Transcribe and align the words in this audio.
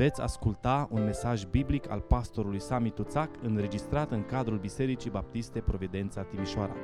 Veți 0.00 0.20
asculta 0.20 0.88
un 0.90 1.04
mesaj 1.04 1.44
biblic 1.44 1.90
al 1.90 2.00
pastorului 2.00 2.60
Sami 2.60 2.90
Tuțac 2.90 3.30
înregistrat 3.42 4.10
în 4.10 4.24
cadrul 4.24 4.58
Bisericii 4.58 5.10
Baptiste 5.10 5.60
Providența 5.60 6.22
Timișoara. 6.22 6.74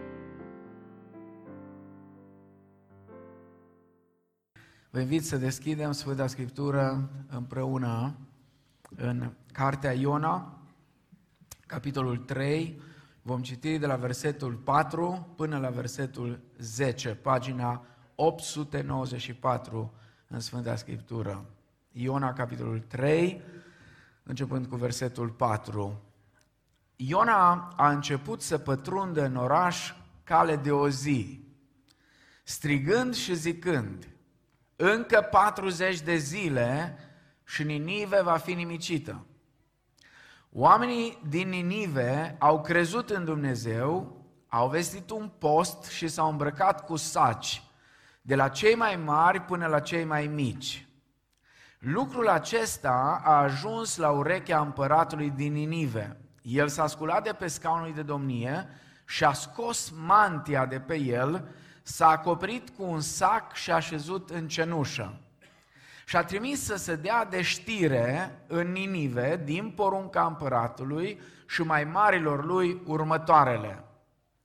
Vă 4.90 5.00
invit 5.00 5.24
să 5.24 5.36
deschidem 5.36 5.92
Sfânta 5.92 6.26
Scriptură 6.26 7.10
împreună 7.28 8.16
în 8.96 9.32
Cartea 9.52 9.92
Iona, 9.92 10.58
capitolul 11.66 12.16
3. 12.16 12.80
Vom 13.22 13.42
citi 13.42 13.78
de 13.78 13.86
la 13.86 13.96
versetul 13.96 14.54
4 14.54 15.32
până 15.36 15.58
la 15.58 15.68
versetul 15.68 16.40
10, 16.58 17.14
pagina 17.14 17.84
894 18.14 19.92
în 20.28 20.40
Sfânta 20.40 20.76
Scriptură. 20.76 21.44
Iona, 21.98 22.32
capitolul 22.32 22.80
3, 22.80 23.42
începând 24.22 24.66
cu 24.66 24.76
versetul 24.76 25.28
4. 25.28 26.02
Iona 26.96 27.72
a 27.76 27.90
început 27.90 28.42
să 28.42 28.58
pătrundă 28.58 29.24
în 29.24 29.36
oraș 29.36 29.92
cale 30.24 30.56
de 30.56 30.72
o 30.72 30.88
zi, 30.88 31.44
strigând 32.42 33.14
și 33.14 33.34
zicând, 33.34 34.08
încă 34.76 35.20
40 35.30 36.00
de 36.00 36.16
zile 36.16 36.98
și 37.44 37.62
Ninive 37.62 38.22
va 38.22 38.36
fi 38.36 38.54
nimicită. 38.54 39.26
Oamenii 40.52 41.22
din 41.28 41.48
Ninive 41.48 42.36
au 42.38 42.60
crezut 42.60 43.10
în 43.10 43.24
Dumnezeu, 43.24 44.20
au 44.48 44.68
vestit 44.68 45.10
un 45.10 45.30
post 45.38 45.84
și 45.84 46.08
s-au 46.08 46.30
îmbrăcat 46.30 46.84
cu 46.84 46.96
saci, 46.96 47.62
de 48.22 48.34
la 48.34 48.48
cei 48.48 48.74
mai 48.74 48.96
mari 48.96 49.40
până 49.40 49.66
la 49.66 49.80
cei 49.80 50.04
mai 50.04 50.26
mici. 50.26 50.85
Lucrul 51.78 52.28
acesta 52.28 53.20
a 53.24 53.42
ajuns 53.42 53.96
la 53.96 54.10
urechea 54.10 54.60
împăratului 54.60 55.30
din 55.30 55.52
Ninive. 55.52 56.16
El 56.42 56.68
s-a 56.68 56.86
sculat 56.86 57.24
de 57.24 57.32
pe 57.32 57.46
scaunul 57.46 57.92
de 57.94 58.02
domnie 58.02 58.68
și 59.06 59.24
a 59.24 59.32
scos 59.32 59.92
mantia 60.06 60.66
de 60.66 60.80
pe 60.80 60.98
el, 60.98 61.48
s-a 61.82 62.08
acoperit 62.08 62.68
cu 62.68 62.82
un 62.82 63.00
sac 63.00 63.54
și 63.54 63.72
a 63.72 63.78
șezut 63.78 64.30
în 64.30 64.48
cenușă. 64.48 65.20
Și 66.06 66.16
a 66.16 66.24
trimis 66.24 66.64
să 66.64 66.76
se 66.76 66.96
dea 66.96 67.24
de 67.24 67.42
știre 67.42 68.38
în 68.46 68.72
Ninive, 68.72 69.40
din 69.44 69.70
porunca 69.70 70.26
împăratului 70.26 71.20
și 71.46 71.62
mai 71.62 71.84
marilor 71.84 72.44
lui 72.44 72.82
următoarele. 72.84 73.84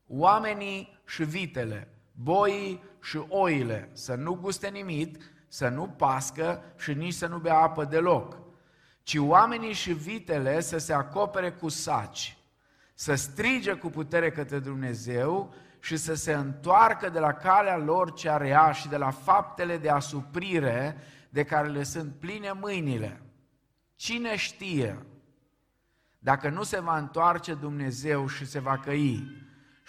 Oamenii 0.07 1.01
și 1.05 1.23
vitele, 1.23 1.87
boii 2.11 2.83
și 3.01 3.23
oile 3.27 3.89
să 3.93 4.15
nu 4.15 4.33
guste 4.33 4.67
nimic, 4.67 5.23
să 5.47 5.67
nu 5.67 5.87
pască 5.87 6.63
și 6.77 6.93
nici 6.93 7.13
să 7.13 7.27
nu 7.27 7.37
bea 7.37 7.57
apă 7.57 7.85
deloc, 7.85 8.37
ci 9.03 9.17
oamenii 9.17 9.73
și 9.73 9.93
vitele 9.93 10.59
să 10.59 10.77
se 10.77 10.93
acopere 10.93 11.51
cu 11.51 11.69
saci, 11.69 12.37
să 12.93 13.15
strige 13.15 13.73
cu 13.73 13.89
putere 13.89 14.31
către 14.31 14.59
Dumnezeu 14.59 15.53
și 15.79 15.97
să 15.97 16.13
se 16.13 16.33
întoarcă 16.33 17.09
de 17.09 17.19
la 17.19 17.33
calea 17.33 17.77
lor 17.77 18.13
cea 18.13 18.37
rea 18.37 18.71
și 18.71 18.87
de 18.87 18.97
la 18.97 19.09
faptele 19.09 19.77
de 19.77 19.89
asuprire 19.89 20.97
de 21.29 21.43
care 21.43 21.67
le 21.67 21.83
sunt 21.83 22.13
pline 22.19 22.51
mâinile. 22.51 23.21
Cine 23.95 24.35
știe 24.35 25.05
dacă 26.19 26.49
nu 26.49 26.63
se 26.63 26.79
va 26.79 26.97
întoarce 26.97 27.53
Dumnezeu 27.53 28.27
și 28.27 28.45
se 28.45 28.59
va 28.59 28.77
căi 28.77 29.27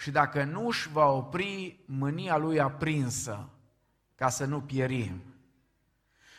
și 0.03 0.11
dacă 0.11 0.43
nu 0.43 0.67
își 0.67 0.89
va 0.89 1.05
opri 1.05 1.83
mânia 1.85 2.37
lui 2.37 2.59
aprinsă 2.59 3.49
ca 4.15 4.29
să 4.29 4.45
nu 4.45 4.61
pierim. 4.61 5.21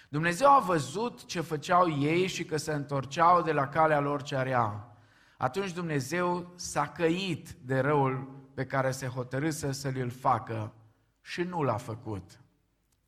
Dumnezeu 0.08 0.50
a 0.50 0.58
văzut 0.60 1.24
ce 1.24 1.40
făceau 1.40 1.98
ei 2.00 2.26
și 2.26 2.44
că 2.44 2.56
se 2.56 2.72
întorceau 2.72 3.42
de 3.42 3.52
la 3.52 3.68
calea 3.68 4.00
lor 4.00 4.22
ce 4.22 4.36
area. 4.36 4.96
Atunci 5.36 5.72
Dumnezeu 5.72 6.52
s-a 6.56 6.88
căit 6.88 7.50
de 7.50 7.78
răul 7.78 8.42
pe 8.54 8.66
care 8.66 8.90
se 8.90 9.06
hotărâse 9.06 9.72
să 9.72 9.88
l 9.88 10.10
facă 10.10 10.72
și 11.20 11.42
nu 11.42 11.62
l-a 11.62 11.76
făcut. 11.76 12.40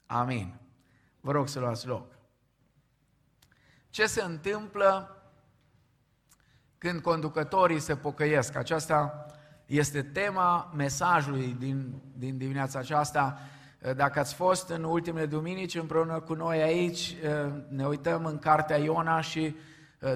Amin. 0.07 0.61
Vă 1.21 1.33
rog 1.33 1.49
să 1.49 1.59
luați 1.59 1.87
loc. 1.87 2.13
Ce 3.91 4.07
se 4.07 4.23
întâmplă 4.23 5.17
când 6.79 7.01
conducătorii 7.01 7.81
se 7.81 7.97
pocăiesc? 7.97 8.55
Aceasta 8.55 9.27
este 9.67 10.03
tema 10.03 10.73
mesajului 10.77 11.57
din, 11.59 12.03
din 12.17 12.39
dimineața 12.39 12.79
aceasta. 12.79 13.39
Dacă 13.97 14.19
ați 14.19 14.35
fost 14.35 14.69
în 14.69 14.85
ultimele 14.85 15.27
duminici 15.27 15.75
împreună 15.75 16.21
cu 16.21 16.35
noi 16.35 16.63
aici, 16.63 17.17
ne 17.69 17.87
uităm 17.87 18.25
în 18.25 18.39
cartea 18.39 18.77
Iona 18.77 19.21
și 19.21 19.57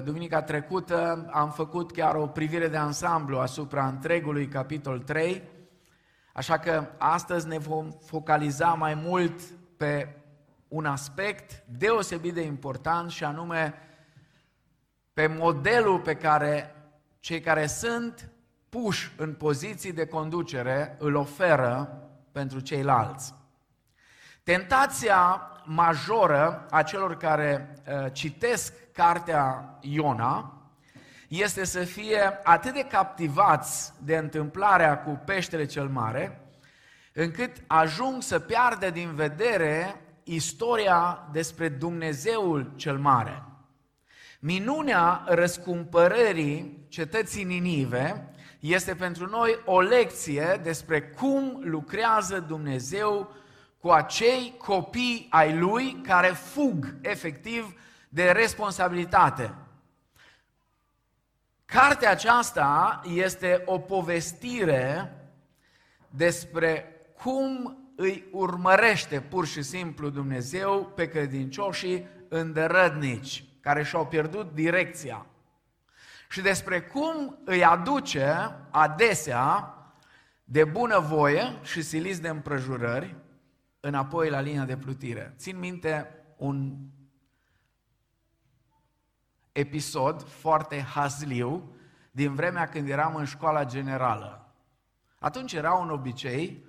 duminica 0.03 0.41
trecută 0.41 1.29
am 1.31 1.51
făcut 1.51 1.91
chiar 1.91 2.15
o 2.15 2.27
privire 2.27 2.67
de 2.67 2.77
ansamblu 2.77 3.37
asupra 3.37 3.87
întregului 3.87 4.47
capitol 4.47 4.99
3, 4.99 5.43
așa 6.33 6.57
că 6.57 6.87
astăzi 6.97 7.47
ne 7.47 7.57
vom 7.57 7.91
focaliza 8.05 8.67
mai 8.67 8.93
mult 8.93 9.41
pe 9.77 10.15
un 10.67 10.85
aspect 10.85 11.63
deosebit 11.77 12.33
de 12.33 12.41
important 12.41 13.11
și 13.11 13.23
anume 13.23 13.73
pe 15.13 15.27
modelul 15.27 15.99
pe 15.99 16.15
care 16.15 16.75
cei 17.19 17.39
care 17.39 17.65
sunt 17.65 18.30
puși 18.79 19.11
în 19.17 19.33
poziții 19.33 19.93
de 19.93 20.05
conducere 20.05 20.95
îl 20.99 21.15
oferă 21.15 22.01
pentru 22.31 22.59
ceilalți. 22.59 23.33
Tentația 24.43 25.41
majoră 25.65 26.65
a 26.69 26.83
celor 26.83 27.17
care 27.17 27.75
uh, 27.87 28.11
citesc 28.11 28.73
cartea 28.93 29.77
Iona 29.81 30.61
este 31.27 31.63
să 31.63 31.79
fie 31.79 32.39
atât 32.43 32.73
de 32.73 32.83
captivați 32.83 33.93
de 34.03 34.17
întâmplarea 34.17 34.99
cu 34.99 35.21
peștele 35.25 35.65
cel 35.65 35.87
mare, 35.87 36.41
încât 37.13 37.51
ajung 37.67 38.21
să 38.21 38.39
piardă 38.39 38.89
din 38.89 39.15
vedere 39.15 40.01
istoria 40.23 41.27
despre 41.31 41.69
Dumnezeul 41.69 42.71
cel 42.75 42.97
mare. 42.97 43.43
Minunea 44.39 45.23
răscumpărării 45.25 46.85
cetății 46.89 47.43
Ninive 47.43 48.31
este 48.61 48.95
pentru 48.95 49.25
noi 49.25 49.61
o 49.65 49.79
lecție 49.79 50.59
despre 50.63 51.01
cum 51.01 51.59
lucrează 51.63 52.39
Dumnezeu 52.39 53.33
cu 53.79 53.89
acei 53.89 54.55
copii 54.57 55.27
ai 55.29 55.57
lui 55.57 56.01
care 56.03 56.27
fug 56.27 56.95
efectiv 57.01 57.73
de 58.09 58.31
responsabilitate. 58.31 59.53
Cartea 61.65 62.09
aceasta 62.09 63.01
este 63.15 63.61
o 63.65 63.79
povestire 63.79 65.15
despre 66.09 66.95
cum 67.21 67.77
îi 67.95 68.27
urmărește 68.31 69.21
pur 69.21 69.45
și 69.45 69.61
simplu 69.61 70.09
Dumnezeu 70.09 70.91
pe 70.95 71.07
credincioșii 71.07 72.07
îndărădnici 72.27 73.43
care 73.61 73.83
și-au 73.83 74.07
pierdut 74.07 74.53
direcția 74.53 75.25
și 76.31 76.41
despre 76.41 76.81
cum 76.81 77.39
îi 77.45 77.63
aduce 77.63 78.55
adesea 78.69 79.75
de 80.43 80.63
bună 80.63 80.99
voie 80.99 81.59
și 81.61 81.81
siliți 81.81 82.21
de 82.21 82.27
împrejurări 82.27 83.15
înapoi 83.79 84.29
la 84.29 84.39
linia 84.39 84.65
de 84.65 84.77
plutire. 84.77 85.33
Țin 85.37 85.59
minte 85.59 86.23
un 86.37 86.77
episod 89.51 90.23
foarte 90.23 90.81
hazliu 90.81 91.75
din 92.11 92.35
vremea 92.35 92.67
când 92.67 92.89
eram 92.89 93.15
în 93.15 93.25
școala 93.25 93.65
generală. 93.65 94.53
Atunci 95.19 95.53
era 95.53 95.73
un 95.73 95.89
obicei 95.89 96.65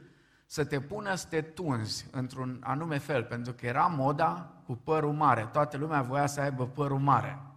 să 0.46 0.64
te 0.64 0.80
pună 0.80 1.14
să 1.14 1.26
te 1.26 1.40
tunzi 1.40 2.06
într-un 2.10 2.60
anume 2.64 2.98
fel, 2.98 3.24
pentru 3.24 3.52
că 3.52 3.66
era 3.66 3.86
moda 3.86 4.52
cu 4.66 4.74
părul 4.74 5.12
mare. 5.12 5.48
Toată 5.52 5.76
lumea 5.76 6.02
voia 6.02 6.26
să 6.26 6.40
aibă 6.40 6.66
părul 6.66 6.98
mare. 6.98 7.51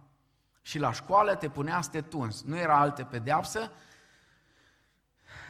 Și 0.66 0.78
la 0.78 0.92
școală 0.92 1.34
te 1.34 1.48
punea 1.48 1.80
să 1.80 1.90
te 1.90 2.00
tunzi. 2.00 2.48
Nu 2.48 2.58
era 2.58 2.78
alte 2.78 3.02
pedeapsă, 3.02 3.70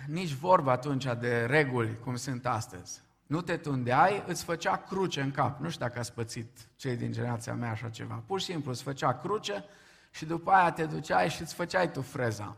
nici 0.07 0.33
vorba 0.33 0.73
atunci 0.73 1.05
de 1.19 1.45
reguli 1.45 1.99
cum 1.99 2.17
sunt 2.17 2.47
astăzi 2.47 3.05
nu 3.27 3.41
te 3.41 3.57
tundeai, 3.57 4.25
îți 4.27 4.45
făcea 4.45 4.77
cruce 4.77 5.21
în 5.21 5.31
cap. 5.31 5.61
Nu 5.61 5.71
știu 5.71 5.87
dacă 5.87 5.99
ați 5.99 6.13
pățit 6.13 6.69
cei 6.77 6.97
din 6.97 7.13
generația 7.13 7.55
mea 7.55 7.71
așa 7.71 7.89
ceva. 7.89 8.23
Pur 8.27 8.41
și 8.41 8.47
simplu 8.47 8.71
îți 8.71 8.83
făcea 8.83 9.19
cruce 9.19 9.65
și 10.11 10.25
după 10.25 10.51
aia 10.51 10.73
te 10.73 10.85
duceai 10.85 11.31
și 11.31 11.41
îți 11.41 11.55
făceai 11.55 11.91
tu 11.91 12.03
freza. 12.03 12.57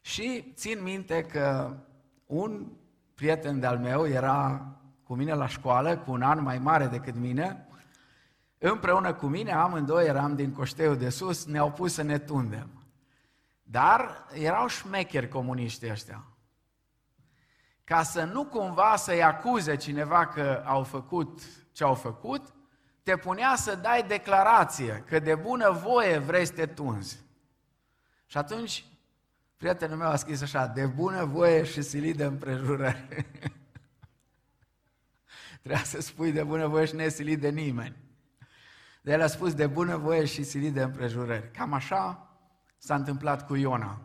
Și 0.00 0.52
țin 0.54 0.82
minte 0.82 1.22
că 1.22 1.76
un 2.26 2.66
prieten 3.14 3.60
de-al 3.60 3.78
meu 3.78 4.06
era 4.06 4.66
cu 5.02 5.14
mine 5.14 5.34
la 5.34 5.46
școală, 5.46 5.96
cu 5.96 6.10
un 6.10 6.22
an 6.22 6.42
mai 6.42 6.58
mare 6.58 6.86
decât 6.86 7.14
mine, 7.14 7.65
împreună 8.58 9.14
cu 9.14 9.26
mine, 9.26 9.52
amândoi 9.52 10.06
eram 10.06 10.34
din 10.34 10.52
Coșteiul 10.52 10.96
de 10.96 11.08
Sus, 11.08 11.44
ne-au 11.44 11.72
pus 11.72 11.92
să 11.92 12.02
ne 12.02 12.18
tundem. 12.18 12.70
Dar 13.62 14.26
erau 14.32 14.66
șmecheri 14.66 15.28
comuniștii 15.28 15.90
ăștia 15.90 16.24
ca 17.86 18.02
să 18.02 18.24
nu 18.24 18.44
cumva 18.44 18.96
să-i 18.96 19.22
acuze 19.22 19.76
cineva 19.76 20.26
că 20.26 20.62
au 20.64 20.82
făcut 20.82 21.40
ce 21.72 21.84
au 21.84 21.94
făcut, 21.94 22.54
te 23.02 23.16
punea 23.16 23.54
să 23.56 23.74
dai 23.74 24.02
declarație 24.02 25.04
că 25.06 25.18
de 25.18 25.34
bună 25.34 25.70
voie 25.70 26.18
vrei 26.18 26.46
să 26.46 26.52
te 26.52 26.66
tunzi. 26.66 27.24
Și 28.26 28.38
atunci, 28.38 28.84
prietenul 29.56 29.96
meu 29.96 30.08
a 30.08 30.16
scris 30.16 30.42
așa, 30.42 30.66
de 30.66 30.86
bună 30.86 31.24
voie 31.24 31.64
și 31.64 31.82
silit 31.82 32.16
de 32.16 32.24
împrejurări. 32.24 33.06
Trebuia 35.62 35.84
să 35.84 36.00
spui 36.00 36.32
de 36.32 36.42
bună 36.42 36.66
voie 36.66 36.84
și 36.84 36.94
nesilit 36.94 37.40
de 37.40 37.48
nimeni. 37.48 37.96
De 39.06 39.12
el 39.12 39.22
a 39.22 39.26
spus 39.26 39.54
de 39.54 39.66
bună 39.66 39.96
voie 39.96 40.24
și 40.24 40.42
silit 40.42 40.72
de 40.72 40.82
împrejurări. 40.82 41.50
Cam 41.50 41.72
așa 41.72 42.28
s-a 42.78 42.94
întâmplat 42.94 43.46
cu 43.46 43.54
Iona. 43.54 43.98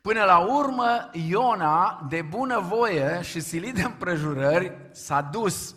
Până 0.00 0.24
la 0.24 0.38
urmă, 0.38 1.10
Iona, 1.12 2.06
de 2.08 2.22
bună 2.22 2.60
voie 2.60 3.22
și 3.22 3.40
silit 3.40 3.74
de 3.74 3.82
împrejurări, 3.82 4.76
s-a 4.90 5.20
dus 5.20 5.74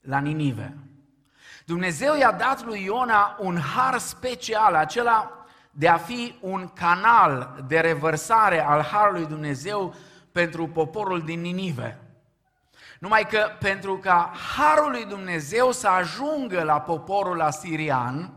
la 0.00 0.18
Ninive. 0.18 0.76
Dumnezeu 1.64 2.16
i-a 2.16 2.32
dat 2.32 2.64
lui 2.64 2.84
Iona 2.84 3.36
un 3.40 3.58
har 3.58 3.98
special, 3.98 4.74
acela 4.74 5.46
de 5.70 5.88
a 5.88 5.96
fi 5.96 6.38
un 6.40 6.68
canal 6.68 7.64
de 7.66 7.80
revărsare 7.80 8.64
al 8.64 8.82
harului 8.82 9.26
Dumnezeu 9.26 9.94
pentru 10.32 10.68
poporul 10.68 11.20
din 11.20 11.40
Ninive. 11.40 12.03
Numai 13.04 13.26
că 13.26 13.50
pentru 13.58 13.98
ca 13.98 14.32
harul 14.56 14.90
lui 14.90 15.04
Dumnezeu 15.04 15.72
să 15.72 15.88
ajungă 15.88 16.62
la 16.62 16.80
poporul 16.80 17.40
asirian, 17.40 18.32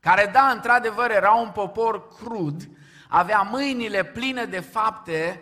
care 0.00 0.30
da, 0.32 0.50
într-adevăr 0.54 1.10
era 1.10 1.32
un 1.32 1.50
popor 1.50 2.08
crud, 2.08 2.68
avea 3.08 3.48
mâinile 3.50 4.04
pline 4.04 4.44
de 4.44 4.60
fapte 4.60 5.40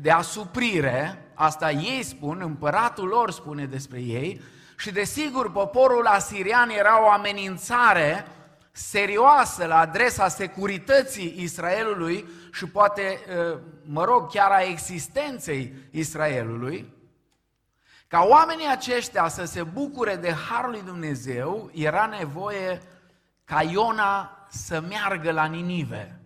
de 0.00 0.10
asuprire, 0.10 1.28
asta 1.34 1.70
ei 1.70 2.02
spun, 2.02 2.40
împăratul 2.40 3.08
lor 3.08 3.30
spune 3.30 3.64
despre 3.64 4.00
ei, 4.00 4.40
și 4.76 4.92
desigur 4.92 5.52
poporul 5.52 6.06
asirian 6.06 6.68
era 6.68 7.02
o 7.02 7.10
amenințare 7.10 8.26
serioasă 8.72 9.66
la 9.66 9.78
adresa 9.78 10.28
securității 10.28 11.34
Israelului 11.38 12.28
și 12.52 12.66
poate, 12.66 13.18
ă, 13.38 13.58
mă 13.84 14.04
rog, 14.04 14.30
chiar 14.30 14.50
a 14.50 14.62
existenței 14.62 15.74
Israelului, 15.90 16.94
ca 18.08 18.22
oamenii 18.22 18.68
aceștia 18.68 19.28
să 19.28 19.44
se 19.44 19.62
bucure 19.62 20.16
de 20.16 20.32
Harul 20.32 20.70
lui 20.70 20.82
Dumnezeu, 20.82 21.70
era 21.74 22.06
nevoie 22.06 22.82
ca 23.44 23.62
Iona 23.62 24.46
să 24.48 24.80
meargă 24.80 25.30
la 25.32 25.44
Ninive. 25.44 26.20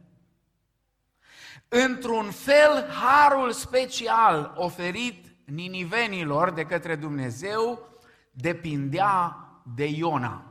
Într-un 1.69 2.31
fel, 2.31 2.89
harul 2.89 3.53
special 3.53 4.53
oferit 4.57 5.27
ninivenilor 5.45 6.51
de 6.51 6.65
către 6.65 6.97
Dumnezeu 6.97 7.89
depindea 8.31 9.37
de 9.75 9.85
Iona. 9.85 10.45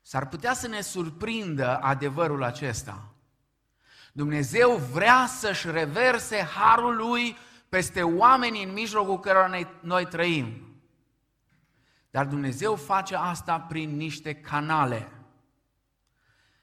S-ar 0.00 0.28
putea 0.28 0.52
să 0.52 0.68
ne 0.68 0.80
surprindă 0.80 1.78
adevărul 1.82 2.42
acesta. 2.42 3.12
Dumnezeu 4.12 4.76
vrea 4.76 5.26
să-și 5.26 5.70
reverse 5.70 6.42
harul 6.42 6.96
lui 6.96 7.36
peste 7.68 8.02
oamenii 8.02 8.64
în 8.64 8.72
mijlocul 8.72 9.20
cărora 9.20 9.46
noi, 9.46 9.66
noi 9.80 10.06
trăim. 10.06 10.66
Dar 12.10 12.26
Dumnezeu 12.26 12.76
face 12.76 13.16
asta 13.16 13.60
prin 13.60 13.96
niște 13.96 14.34
canale. 14.34 15.12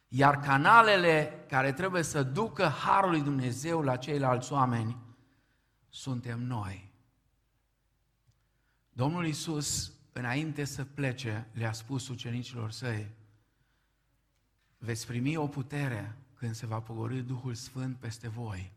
Iar 0.07 0.39
canalele 0.39 1.45
care 1.47 1.73
trebuie 1.73 2.01
să 2.01 2.23
ducă 2.23 2.67
harul 2.67 3.09
lui 3.09 3.21
Dumnezeu 3.21 3.81
la 3.81 3.95
ceilalți 3.95 4.53
oameni 4.53 4.97
suntem 5.89 6.39
noi. 6.39 6.91
Domnul 8.89 9.25
Isus, 9.25 9.93
înainte 10.13 10.63
să 10.63 10.85
plece, 10.85 11.47
le-a 11.53 11.71
spus 11.71 12.07
ucenicilor 12.07 12.71
săi, 12.71 13.09
veți 14.77 15.07
primi 15.07 15.35
o 15.35 15.47
putere 15.47 16.17
când 16.33 16.55
se 16.55 16.65
va 16.65 16.79
pogorâ 16.79 17.21
Duhul 17.21 17.53
Sfânt 17.53 17.97
peste 17.97 18.27
voi 18.27 18.71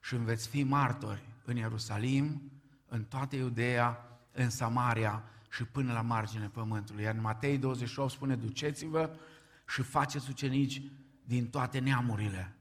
și 0.00 0.14
îmi 0.14 0.24
veți 0.24 0.48
fi 0.48 0.62
martori 0.62 1.22
în 1.46 1.56
Ierusalim, 1.56 2.52
în 2.88 3.04
toată 3.04 3.36
Iudeea, 3.36 4.18
în 4.32 4.50
Samaria 4.50 5.22
și 5.50 5.64
până 5.64 5.92
la 5.92 6.02
marginea 6.02 6.50
pământului. 6.52 7.02
Iar 7.02 7.14
în 7.14 7.20
Matei 7.20 7.58
28 7.58 8.10
spune, 8.10 8.34
duceți-vă 8.34 9.10
și 9.68 9.82
faceți 9.82 10.30
ucenici 10.30 10.82
din 11.24 11.50
toate 11.50 11.78
neamurile. 11.78 12.56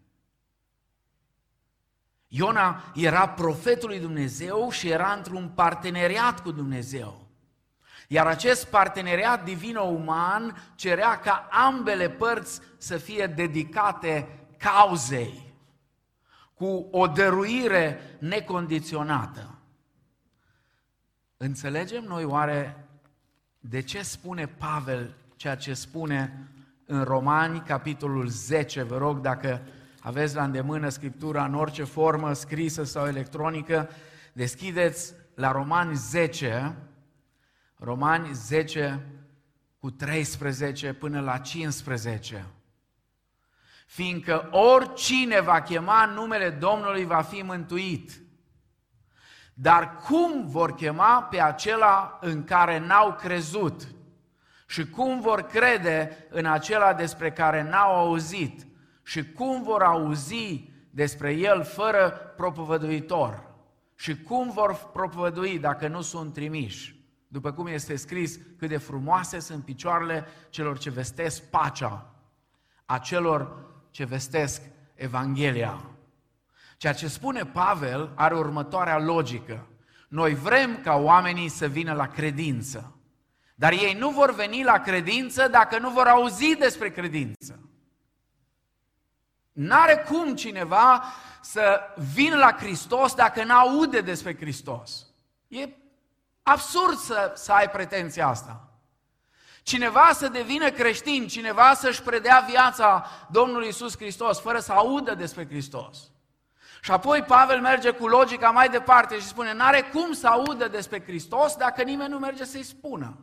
Iona 2.28 2.84
era 2.96 3.30
profetul 3.30 3.90
lui 3.90 4.00
Dumnezeu 4.00 4.70
și 4.70 4.90
era 4.90 5.14
într-un 5.14 5.50
parteneriat 5.50 6.42
cu 6.42 6.52
Dumnezeu. 6.52 7.28
Iar 8.08 8.28
acest 8.28 8.68
parteneriat 8.68 9.44
divino-uman 9.44 10.74
cerea 10.76 11.20
ca 11.20 11.48
ambele 11.52 12.10
părți 12.10 12.60
să 12.78 12.98
fie 12.98 13.28
dedicate 13.28 14.28
cauzei, 14.58 15.45
cu 16.56 16.88
o 16.92 17.08
dăruire 17.08 18.00
necondiționată. 18.20 19.58
Înțelegem 21.38 22.04
noi 22.04 22.24
oare 22.24 22.88
de 23.60 23.82
ce 23.82 24.02
spune 24.02 24.48
Pavel 24.48 25.16
ceea 25.36 25.56
ce 25.56 25.74
spune 25.74 26.50
în 26.86 27.04
Romani, 27.04 27.60
capitolul 27.60 28.28
10, 28.28 28.84
vă 28.84 28.98
rog 28.98 29.20
dacă 29.20 29.62
aveți 30.00 30.36
la 30.36 30.44
îndemână 30.44 30.90
Scriptura 30.90 31.46
în 31.46 31.54
orice 31.54 31.84
formă, 31.84 32.34
scrisă 32.34 32.84
sau 32.84 33.08
electronică, 33.08 33.90
deschideți 34.34 35.14
la 35.36 35.52
Romani 35.52 35.96
10, 35.96 36.76
Romani 37.76 38.34
10 38.34 39.06
cu 39.80 39.92
13 39.92 40.94
până 40.94 41.22
la 41.22 41.38
15. 41.38 42.46
Fiindcă 43.86 44.50
oricine 44.52 45.42
va 45.42 45.62
chema 45.62 46.06
numele 46.06 46.50
Domnului 46.50 47.06
va 47.06 47.22
fi 47.22 47.42
mântuit. 47.42 48.22
Dar 49.54 49.96
cum 49.96 50.48
vor 50.48 50.76
chema 50.76 51.22
pe 51.24 51.42
acela 51.42 52.18
în 52.22 52.44
care 52.44 52.80
n-au 52.80 53.14
crezut? 53.14 53.88
Și 54.68 54.90
cum 54.90 55.20
vor 55.20 55.42
crede 55.42 56.28
în 56.30 56.46
acela 56.46 56.94
despre 56.94 57.32
care 57.32 57.64
n-au 57.64 57.96
auzit? 57.96 58.68
Și 59.04 59.32
cum 59.32 59.64
vor 59.64 59.82
auzi 59.82 60.70
despre 60.90 61.32
el 61.32 61.64
fără 61.64 62.10
propovăduitor? 62.38 63.54
Și 63.96 64.22
cum 64.22 64.52
vor 64.52 64.90
propovădui 64.94 65.60
dacă 65.60 65.88
nu 65.88 66.02
sunt 66.02 66.34
trimiși? 66.34 66.96
După 67.28 67.52
cum 67.52 67.68
este 67.68 67.96
scris, 67.96 68.40
cât 68.58 68.70
de 68.70 68.78
frumoase 68.78 69.40
sunt 69.40 69.64
picioarele 69.64 70.26
celor 70.50 70.78
ce 70.78 70.90
vestesc 70.90 71.44
pacea, 71.44 72.16
a 72.86 72.98
celor 72.98 73.66
ce 73.96 74.06
vestesc 74.06 74.62
Evanghelia. 74.96 75.82
Ceea 76.78 76.94
ce 76.94 77.08
spune 77.08 77.46
Pavel 77.46 78.12
are 78.16 78.36
următoarea 78.36 79.00
logică. 79.00 79.68
Noi 80.08 80.34
vrem 80.34 80.82
ca 80.82 80.96
oamenii 80.96 81.50
să 81.50 81.68
vină 81.68 81.94
la 81.94 82.08
credință. 82.08 82.96
Dar 83.56 83.72
ei 83.72 83.94
nu 83.94 84.10
vor 84.10 84.34
veni 84.34 84.64
la 84.64 84.80
credință 84.80 85.48
dacă 85.48 85.80
nu 85.80 85.90
vor 85.90 86.08
auzi 86.08 86.56
despre 86.56 86.92
credință. 86.92 87.70
N-are 89.52 90.06
cum 90.08 90.36
cineva 90.36 91.04
să 91.42 91.80
vină 92.14 92.36
la 92.36 92.56
Hristos 92.60 93.14
dacă 93.14 93.44
n-aude 93.44 94.02
despre 94.02 94.36
Hristos. 94.36 95.06
E 95.48 95.70
absurd 96.44 96.98
să, 96.98 97.32
să 97.36 97.52
ai 97.52 97.70
pretenția 97.70 98.28
asta. 98.28 98.65
Cineva 99.66 100.12
să 100.14 100.28
devină 100.28 100.72
creștin, 100.72 101.28
cineva 101.28 101.74
să-și 101.74 102.02
predea 102.02 102.46
viața 102.50 103.10
Domnului 103.32 103.68
Isus 103.68 103.98
Hristos 103.98 104.40
fără 104.40 104.60
să 104.60 104.72
audă 104.72 105.16
despre 105.16 105.46
Hristos. 105.48 105.98
Și 106.82 106.92
apoi 106.92 107.24
Pavel 107.24 107.62
merge 107.62 107.92
cu 107.92 108.08
logica 108.08 108.50
mai 108.50 108.70
departe 108.70 109.20
și 109.20 109.26
spune, 109.26 109.54
n-are 109.54 109.82
cum 109.82 110.14
să 110.14 110.28
audă 110.28 110.68
despre 110.68 111.04
Hristos 111.04 111.56
dacă 111.56 111.84
nimeni 111.84 112.10
nu 112.10 112.20
merge 112.20 112.44
să-i 112.44 112.64
spună. 112.64 113.18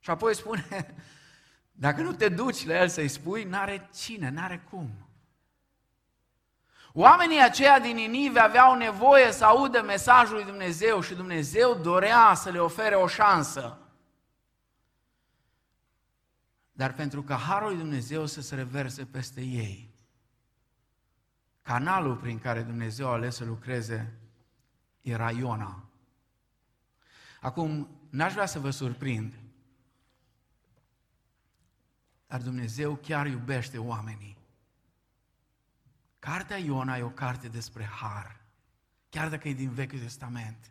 Și 0.00 0.10
apoi 0.10 0.34
spune, 0.34 0.94
dacă 1.86 2.02
nu 2.02 2.12
te 2.12 2.28
duci 2.28 2.66
la 2.66 2.80
el 2.80 2.88
să-i 2.88 3.08
spui, 3.08 3.44
n-are 3.44 3.88
cine, 3.94 4.30
n-are 4.30 4.66
cum. 4.70 4.90
Oamenii 6.92 7.42
aceia 7.42 7.78
din 7.78 7.94
Ninive 7.94 8.40
aveau 8.40 8.76
nevoie 8.76 9.32
să 9.32 9.44
audă 9.44 9.82
mesajul 9.82 10.34
lui 10.34 10.44
Dumnezeu 10.44 11.00
și 11.00 11.14
Dumnezeu 11.14 11.74
dorea 11.74 12.34
să 12.34 12.50
le 12.50 12.58
ofere 12.58 12.94
o 12.94 13.06
șansă. 13.06 13.76
Dar 16.72 16.94
pentru 16.94 17.22
ca 17.22 17.36
Harul 17.36 17.68
lui 17.68 17.78
Dumnezeu 17.78 18.26
să 18.26 18.40
se 18.40 18.54
reverse 18.54 19.04
peste 19.04 19.40
ei, 19.40 19.94
canalul 21.62 22.16
prin 22.16 22.38
care 22.38 22.62
Dumnezeu 22.62 23.08
a 23.08 23.12
ales 23.12 23.34
să 23.34 23.44
lucreze 23.44 24.18
era 25.00 25.30
Iona. 25.30 25.88
Acum, 27.40 27.88
n-aș 28.10 28.32
vrea 28.32 28.46
să 28.46 28.58
vă 28.58 28.70
surprind, 28.70 29.38
dar 32.26 32.42
Dumnezeu 32.42 32.96
chiar 32.96 33.26
iubește 33.26 33.78
oamenii. 33.78 34.36
Cartea 36.18 36.56
Iona 36.56 36.96
e 36.96 37.02
o 37.02 37.10
carte 37.10 37.48
despre 37.48 37.84
har, 37.84 38.40
chiar 39.08 39.28
dacă 39.28 39.48
e 39.48 39.52
din 39.52 39.70
Vechiul 39.70 39.98
Testament. 39.98 40.70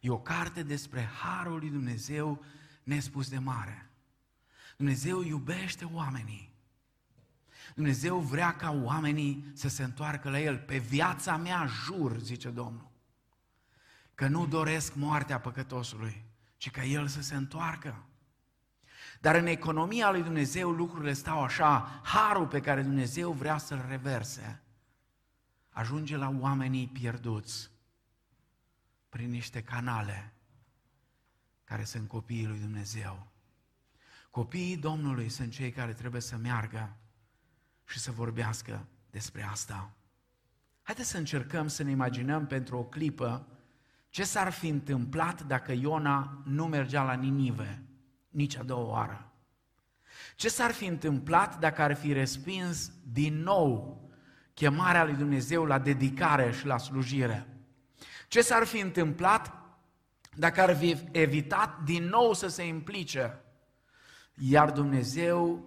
E 0.00 0.10
o 0.10 0.18
carte 0.18 0.62
despre 0.62 1.04
Harul 1.04 1.58
lui 1.58 1.70
Dumnezeu 1.70 2.44
nespus 2.82 3.28
de 3.28 3.38
mare. 3.38 3.85
Dumnezeu 4.76 5.22
iubește 5.22 5.84
oamenii. 5.84 6.54
Dumnezeu 7.74 8.18
vrea 8.18 8.56
ca 8.56 8.70
oamenii 8.70 9.50
să 9.52 9.68
se 9.68 9.82
întoarcă 9.82 10.30
la 10.30 10.40
El. 10.40 10.58
Pe 10.58 10.78
viața 10.78 11.36
mea 11.36 11.66
jur, 11.66 12.18
zice 12.18 12.50
Domnul, 12.50 12.90
că 14.14 14.28
nu 14.28 14.46
doresc 14.46 14.94
moartea 14.94 15.40
păcătosului, 15.40 16.24
ci 16.56 16.70
ca 16.70 16.84
El 16.84 17.06
să 17.06 17.22
se 17.22 17.34
întoarcă. 17.34 18.04
Dar 19.20 19.34
în 19.34 19.46
economia 19.46 20.10
lui 20.10 20.22
Dumnezeu 20.22 20.70
lucrurile 20.70 21.12
stau 21.12 21.42
așa. 21.42 22.00
Harul 22.04 22.46
pe 22.46 22.60
care 22.60 22.82
Dumnezeu 22.82 23.32
vrea 23.32 23.58
să-l 23.58 23.84
reverse 23.88 24.60
ajunge 25.76 26.16
la 26.16 26.36
oamenii 26.40 26.86
pierduți 26.86 27.70
prin 29.08 29.30
niște 29.30 29.62
canale 29.62 30.32
care 31.64 31.84
sunt 31.84 32.08
copiii 32.08 32.46
lui 32.46 32.58
Dumnezeu. 32.58 33.26
Copiii 34.36 34.76
Domnului 34.76 35.28
sunt 35.28 35.52
cei 35.52 35.70
care 35.70 35.92
trebuie 35.92 36.20
să 36.20 36.36
meargă 36.36 36.96
și 37.84 37.98
să 37.98 38.10
vorbească 38.10 38.86
despre 39.10 39.42
asta. 39.42 39.90
Haideți 40.82 41.08
să 41.08 41.18
încercăm 41.18 41.68
să 41.68 41.82
ne 41.82 41.90
imaginăm 41.90 42.46
pentru 42.46 42.76
o 42.76 42.84
clipă 42.84 43.46
ce 44.08 44.24
s-ar 44.24 44.52
fi 44.52 44.68
întâmplat 44.68 45.42
dacă 45.42 45.72
Iona 45.72 46.42
nu 46.44 46.66
mergea 46.66 47.02
la 47.02 47.12
Ninive 47.12 47.82
nici 48.28 48.56
a 48.56 48.62
doua 48.62 48.90
oară. 48.90 49.32
Ce 50.34 50.48
s-ar 50.48 50.72
fi 50.72 50.86
întâmplat 50.86 51.58
dacă 51.58 51.82
ar 51.82 51.94
fi 51.94 52.12
respins 52.12 52.92
din 53.02 53.42
nou 53.42 54.02
chemarea 54.54 55.04
lui 55.04 55.14
Dumnezeu 55.14 55.64
la 55.64 55.78
dedicare 55.78 56.52
și 56.52 56.66
la 56.66 56.78
slujire? 56.78 57.46
Ce 58.28 58.40
s-ar 58.40 58.64
fi 58.64 58.80
întâmplat 58.80 59.52
dacă 60.34 60.60
ar 60.60 60.76
fi 60.76 60.96
evitat 61.12 61.82
din 61.82 62.04
nou 62.04 62.32
să 62.32 62.48
se 62.48 62.66
implice? 62.66 63.40
Iar 64.38 64.70
Dumnezeu 64.70 65.64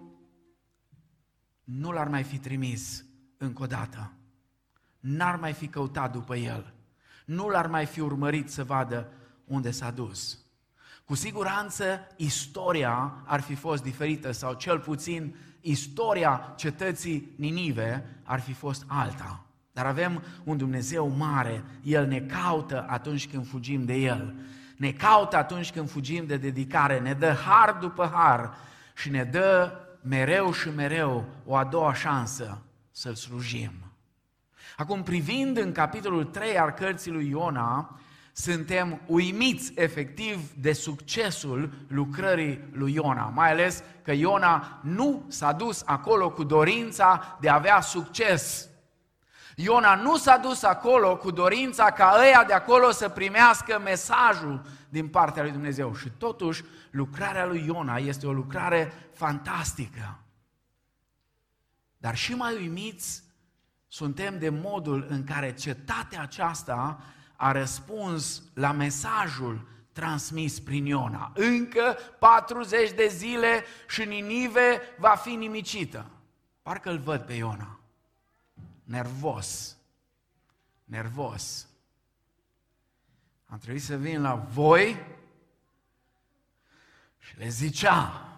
nu 1.64 1.90
l-ar 1.90 2.08
mai 2.08 2.22
fi 2.22 2.38
trimis 2.38 3.04
încă 3.36 3.62
o 3.62 3.66
dată. 3.66 4.12
N-ar 5.00 5.36
mai 5.36 5.52
fi 5.52 5.68
căutat 5.68 6.12
după 6.12 6.36
el. 6.36 6.74
Nu 7.24 7.48
l-ar 7.48 7.66
mai 7.66 7.86
fi 7.86 8.00
urmărit 8.00 8.50
să 8.50 8.64
vadă 8.64 9.12
unde 9.44 9.70
s-a 9.70 9.90
dus. 9.90 10.38
Cu 11.04 11.14
siguranță 11.14 12.06
istoria 12.16 13.22
ar 13.26 13.40
fi 13.40 13.54
fost 13.54 13.82
diferită 13.82 14.30
sau 14.30 14.54
cel 14.54 14.78
puțin 14.78 15.36
istoria 15.60 16.54
cetății 16.56 17.34
Ninive 17.36 18.20
ar 18.22 18.40
fi 18.40 18.52
fost 18.52 18.84
alta. 18.86 19.44
Dar 19.72 19.86
avem 19.86 20.22
un 20.44 20.56
Dumnezeu 20.56 21.08
mare, 21.08 21.64
El 21.82 22.06
ne 22.06 22.20
caută 22.20 22.84
atunci 22.88 23.28
când 23.28 23.46
fugim 23.46 23.84
de 23.84 23.94
El. 23.94 24.34
Ne 24.80 24.92
caută 24.92 25.36
atunci 25.36 25.72
când 25.72 25.90
fugim 25.90 26.26
de 26.26 26.36
dedicare, 26.36 26.98
ne 26.98 27.12
dă 27.12 27.32
har 27.32 27.76
după 27.80 28.10
har 28.14 28.56
și 28.94 29.10
ne 29.10 29.24
dă 29.24 29.72
mereu 30.02 30.52
și 30.52 30.68
mereu 30.68 31.24
o 31.44 31.56
a 31.56 31.64
doua 31.64 31.94
șansă 31.94 32.58
să-L 32.90 33.14
slujim. 33.14 33.72
Acum, 34.76 35.02
privind 35.02 35.56
în 35.56 35.72
capitolul 35.72 36.24
3 36.24 36.58
al 36.58 36.70
cărții 36.70 37.10
lui 37.10 37.28
Iona, 37.28 38.00
suntem 38.32 39.00
uimiți 39.06 39.72
efectiv 39.74 40.52
de 40.52 40.72
succesul 40.72 41.72
lucrării 41.88 42.68
lui 42.72 42.94
Iona, 42.94 43.24
mai 43.34 43.50
ales 43.50 43.82
că 44.02 44.12
Iona 44.12 44.80
nu 44.82 45.24
s-a 45.28 45.52
dus 45.52 45.82
acolo 45.86 46.30
cu 46.30 46.44
dorința 46.44 47.36
de 47.40 47.48
a 47.48 47.54
avea 47.54 47.80
succes. 47.80 48.69
Iona 49.62 49.94
nu 49.94 50.16
s-a 50.16 50.36
dus 50.36 50.62
acolo 50.62 51.16
cu 51.16 51.30
dorința 51.30 51.90
ca 51.90 52.16
ăia 52.18 52.44
de 52.44 52.52
acolo 52.52 52.90
să 52.90 53.08
primească 53.08 53.78
mesajul 53.78 54.62
din 54.88 55.08
partea 55.08 55.42
lui 55.42 55.52
Dumnezeu. 55.52 55.94
Și 55.94 56.08
totuși, 56.18 56.64
lucrarea 56.90 57.46
lui 57.46 57.64
Iona 57.66 57.96
este 57.96 58.26
o 58.26 58.32
lucrare 58.32 58.92
fantastică. 59.12 60.18
Dar 61.96 62.16
și 62.16 62.34
mai 62.34 62.54
uimiți 62.54 63.22
suntem 63.88 64.38
de 64.38 64.48
modul 64.48 65.06
în 65.08 65.24
care 65.24 65.54
cetatea 65.54 66.22
aceasta 66.22 67.00
a 67.36 67.52
răspuns 67.52 68.42
la 68.54 68.72
mesajul 68.72 69.68
transmis 69.92 70.60
prin 70.60 70.86
Iona. 70.86 71.32
Încă 71.34 71.96
40 72.18 72.92
de 72.92 73.06
zile 73.06 73.64
și 73.88 74.04
Ninive 74.04 74.80
va 74.98 75.14
fi 75.14 75.30
nimicită. 75.34 76.06
Parcă 76.62 76.90
îl 76.90 76.98
văd 76.98 77.20
pe 77.20 77.32
Iona. 77.32 77.79
Nervos. 78.90 79.76
Nervos. 80.84 81.68
Am 83.46 83.58
trebuit 83.58 83.82
să 83.82 83.96
vin 83.96 84.22
la 84.22 84.34
voi 84.34 84.96
și 87.18 87.36
le 87.38 87.48
zicea, 87.48 88.28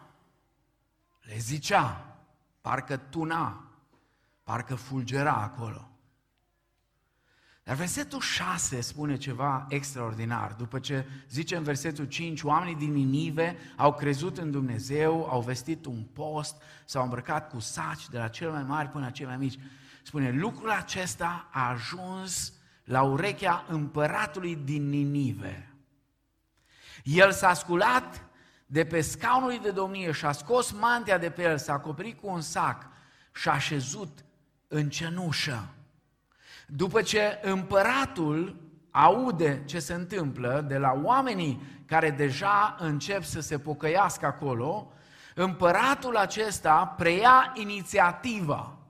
le 1.21 1.37
zicea, 1.39 2.17
parcă 2.61 2.97
tuna, 2.97 3.71
parcă 4.43 4.75
fulgera 4.75 5.35
acolo. 5.35 5.91
Dar 7.63 7.77
versetul 7.77 8.21
6 8.21 8.81
spune 8.81 9.17
ceva 9.17 9.67
extraordinar. 9.69 10.53
După 10.53 10.79
ce 10.79 11.07
zice 11.29 11.57
în 11.57 11.63
versetul 11.63 12.05
5, 12.05 12.43
oamenii 12.43 12.75
din 12.75 12.93
Ninive 12.93 13.57
au 13.77 13.95
crezut 13.95 14.39
în 14.39 14.51
Dumnezeu, 14.51 15.27
au 15.31 15.41
vestit 15.41 15.85
un 15.85 16.03
post, 16.03 16.63
s-au 16.85 17.03
îmbrăcat 17.03 17.49
cu 17.49 17.59
saci 17.59 18.09
de 18.09 18.19
la 18.19 18.29
cel 18.29 18.51
mai 18.51 18.63
mari 18.63 18.89
până 18.89 19.05
la 19.05 19.11
cel 19.11 19.27
mai 19.27 19.37
mici. 19.37 19.59
Spune, 20.03 20.31
lucrul 20.31 20.71
acesta 20.71 21.49
a 21.51 21.69
ajuns 21.69 22.53
la 22.85 23.03
urechea 23.03 23.65
împăratului 23.69 24.57
din 24.57 24.89
Ninive. 24.89 25.75
El 27.03 27.33
s-a 27.33 27.55
sculat 27.55 28.25
de 28.67 28.85
pe 28.85 29.01
scaunul 29.01 29.59
de 29.63 29.71
domnie 29.71 30.13
și 30.13 30.25
a 30.25 30.33
scos 30.33 30.71
mantea 30.71 31.19
de 31.19 31.31
pe 31.31 31.43
el, 31.43 31.59
s-a 31.59 31.73
acoperit 31.73 32.21
cu 32.21 32.29
un 32.29 32.41
sac 32.41 32.87
și 33.35 33.49
a 33.49 33.59
șezut 33.59 34.25
în 34.69 34.89
cenușă. 34.89 35.75
După 36.67 37.03
ce 37.03 37.39
împăratul 37.43 38.57
aude 38.91 39.63
ce 39.65 39.79
se 39.79 39.95
întâmplă 39.95 40.65
de 40.69 40.79
la 40.79 41.01
oamenii 41.03 41.83
care 41.87 42.11
deja 42.11 42.77
încep 42.79 43.23
să 43.23 43.41
se 43.41 43.59
pocăiască 43.59 44.27
acolo, 44.27 44.93
împăratul 45.35 46.17
acesta 46.17 46.87
preia 46.87 47.53
inițiativa 47.57 48.82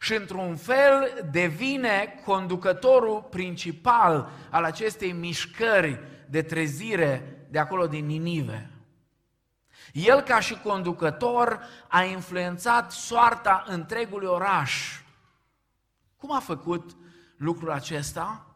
și 0.00 0.14
într-un 0.14 0.56
fel 0.56 1.28
devine 1.30 2.22
conducătorul 2.24 3.26
principal 3.30 4.30
al 4.50 4.64
acestei 4.64 5.12
mișcări 5.12 6.00
de 6.28 6.42
trezire 6.42 7.46
de 7.50 7.58
acolo 7.58 7.86
din 7.86 8.06
Ninive. 8.06 8.70
El 9.92 10.20
ca 10.20 10.40
și 10.40 10.60
conducător 10.60 11.60
a 11.88 12.02
influențat 12.02 12.92
soarta 12.92 13.64
întregului 13.66 14.28
oraș. 14.28 15.00
Cum 16.16 16.32
a 16.32 16.40
făcut 16.40 16.96
lucrul 17.36 17.70
acesta? 17.70 18.46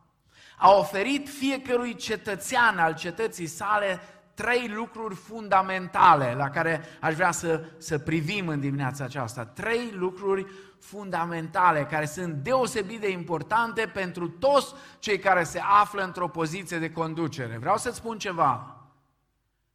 A 0.57 0.71
oferit 0.71 1.29
fiecărui 1.29 1.95
cetățean 1.95 2.79
al 2.79 2.95
cetății 2.95 3.47
sale 3.47 4.01
trei 4.35 4.69
lucruri 4.69 5.15
fundamentale 5.15 6.35
la 6.35 6.51
care 6.51 6.85
aș 7.01 7.15
vrea 7.15 7.31
să, 7.31 7.65
să 7.79 7.99
privim 7.99 8.49
în 8.49 8.61
dimineața 8.61 9.05
aceasta. 9.05 9.45
Trei 9.45 9.91
lucruri 9.93 10.47
fundamentale 10.81 11.85
care 11.85 12.07
sunt 12.07 12.35
deosebit 12.35 13.01
de 13.01 13.11
importante 13.11 13.91
pentru 13.95 14.29
toți 14.29 14.75
cei 14.99 15.19
care 15.19 15.43
se 15.43 15.61
află 15.81 16.03
într-o 16.03 16.29
poziție 16.29 16.79
de 16.79 16.93
conducere. 16.93 17.59
Vreau 17.59 17.77
să-ți 17.77 17.97
spun 17.97 18.19
ceva. 18.19 18.80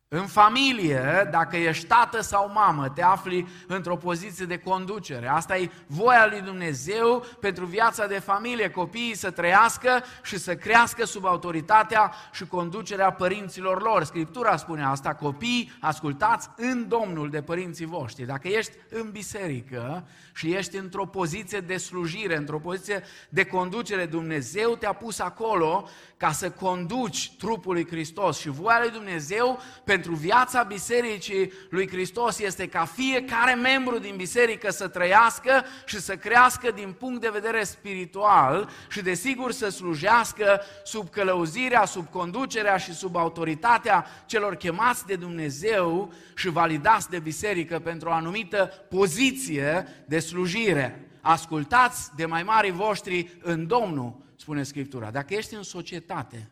În 0.07 0.25
familie, 0.25 1.27
dacă 1.31 1.57
ești 1.57 1.85
tată 1.85 2.21
sau 2.21 2.51
mamă, 2.53 2.89
te 2.89 3.03
afli 3.03 3.47
într-o 3.67 3.95
poziție 3.95 4.45
de 4.45 4.57
conducere. 4.57 5.27
Asta 5.27 5.57
e 5.57 5.71
voia 5.88 6.27
lui 6.29 6.41
Dumnezeu 6.41 7.25
pentru 7.39 7.65
viața 7.65 8.07
de 8.07 8.19
familie. 8.19 8.69
Copiii 8.69 9.15
să 9.15 9.31
trăiască 9.31 10.03
și 10.24 10.38
să 10.38 10.55
crească 10.55 11.05
sub 11.05 11.25
autoritatea 11.25 12.12
și 12.31 12.45
conducerea 12.45 13.12
părinților 13.12 13.81
lor. 13.81 14.03
Scriptura 14.03 14.57
spune 14.57 14.83
asta, 14.83 15.13
copii, 15.13 15.77
ascultați 15.79 16.50
în 16.55 16.88
Domnul 16.88 17.29
de 17.29 17.41
părinții 17.41 17.85
voștri. 17.85 18.25
Dacă 18.25 18.47
ești 18.47 18.71
în 18.89 19.12
biserică 19.12 20.07
și 20.33 20.53
ești 20.53 20.77
într-o 20.77 21.05
poziție 21.05 21.59
de 21.59 21.77
slujire, 21.77 22.38
într-o 22.38 22.59
poziție 22.59 23.03
de 23.29 23.45
conducere, 23.45 24.05
Dumnezeu 24.05 24.75
te-a 24.75 24.93
pus 24.93 25.19
acolo 25.19 25.89
ca 26.17 26.31
să 26.31 26.50
conduci 26.50 27.35
trupul 27.38 27.74
lui 27.74 27.88
Hristos 27.88 28.39
și 28.39 28.50
voia 28.50 28.79
lui 28.81 28.91
Dumnezeu 28.91 29.59
pentru 29.83 29.95
viața 30.04 30.64
bisericii 30.64 31.52
lui 31.70 31.88
Hristos 31.88 32.40
este 32.40 32.68
ca 32.68 32.86
fiecare 32.86 33.54
membru 33.54 34.00
din 34.00 34.16
biserică 34.16 34.72
să 34.72 34.88
trăiască 34.88 35.66
și 35.86 36.00
să 36.00 36.16
crească 36.16 36.72
din 36.72 36.96
punct 37.00 37.22
de 37.22 37.30
vedere 37.30 37.64
spiritual 37.64 38.70
și 38.90 39.02
desigur 39.02 39.52
să 39.52 39.70
slujească 39.70 40.62
sub 40.84 41.10
călăuzirea, 41.10 41.86
sub 41.86 42.10
conducerea 42.10 42.78
și 42.78 42.94
sub 42.94 43.16
autoritatea 43.16 44.06
celor 44.25 44.56
chemați 44.56 45.06
de 45.06 45.16
Dumnezeu 45.16 46.14
și 46.36 46.50
validați 46.50 47.10
de 47.10 47.20
biserică 47.20 47.80
pentru 47.80 48.10
o 48.10 48.12
anumită 48.12 48.72
poziție 48.90 49.88
de 50.08 50.20
slujire. 50.20 51.10
Ascultați 51.22 52.16
de 52.16 52.25
mai 52.25 52.44
mari 52.44 52.72
voștri 52.72 53.38
în 53.42 53.68
Domnul, 53.68 54.24
spune 54.36 54.64
Scriptura. 54.64 55.12
Dacă 55.12 55.34
ești 55.34 55.56
în 55.56 55.64
societate 55.64 56.50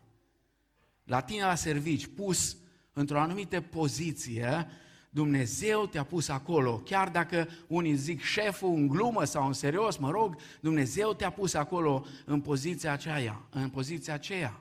la 1.04 1.20
tine 1.20 1.44
la 1.44 1.54
servici, 1.54 2.06
pus 2.06 2.56
într-o 2.94 3.20
anumită 3.20 3.60
poziție, 3.60 4.66
Dumnezeu 5.10 5.86
te-a 5.86 6.04
pus 6.04 6.28
acolo. 6.28 6.78
Chiar 6.78 7.08
dacă 7.08 7.48
unii 7.66 7.94
zic 7.94 8.22
șeful 8.22 8.74
în 8.74 8.88
glumă 8.88 9.24
sau 9.24 9.46
în 9.46 9.52
serios, 9.52 9.96
mă 9.96 10.10
rog, 10.10 10.36
Dumnezeu 10.60 11.14
te-a 11.14 11.30
pus 11.30 11.54
acolo 11.54 12.06
în 12.24 12.40
poziția 12.40 12.92
aceea, 12.92 13.42
în 13.50 13.68
poziția 13.68 14.14
aceea. 14.14 14.60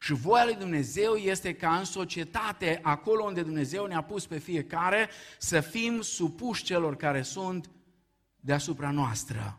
Și 0.00 0.12
voia 0.12 0.44
lui 0.44 0.54
Dumnezeu 0.54 1.14
este 1.14 1.54
ca 1.54 1.76
în 1.76 1.84
societate, 1.84 2.80
acolo 2.82 3.24
unde 3.24 3.42
Dumnezeu 3.42 3.86
ne-a 3.86 4.02
pus 4.02 4.26
pe 4.26 4.38
fiecare, 4.38 5.08
să 5.38 5.60
fim 5.60 6.00
supuși 6.00 6.64
celor 6.64 6.96
care 6.96 7.22
sunt 7.22 7.70
deasupra 8.40 8.90
noastră. 8.90 9.58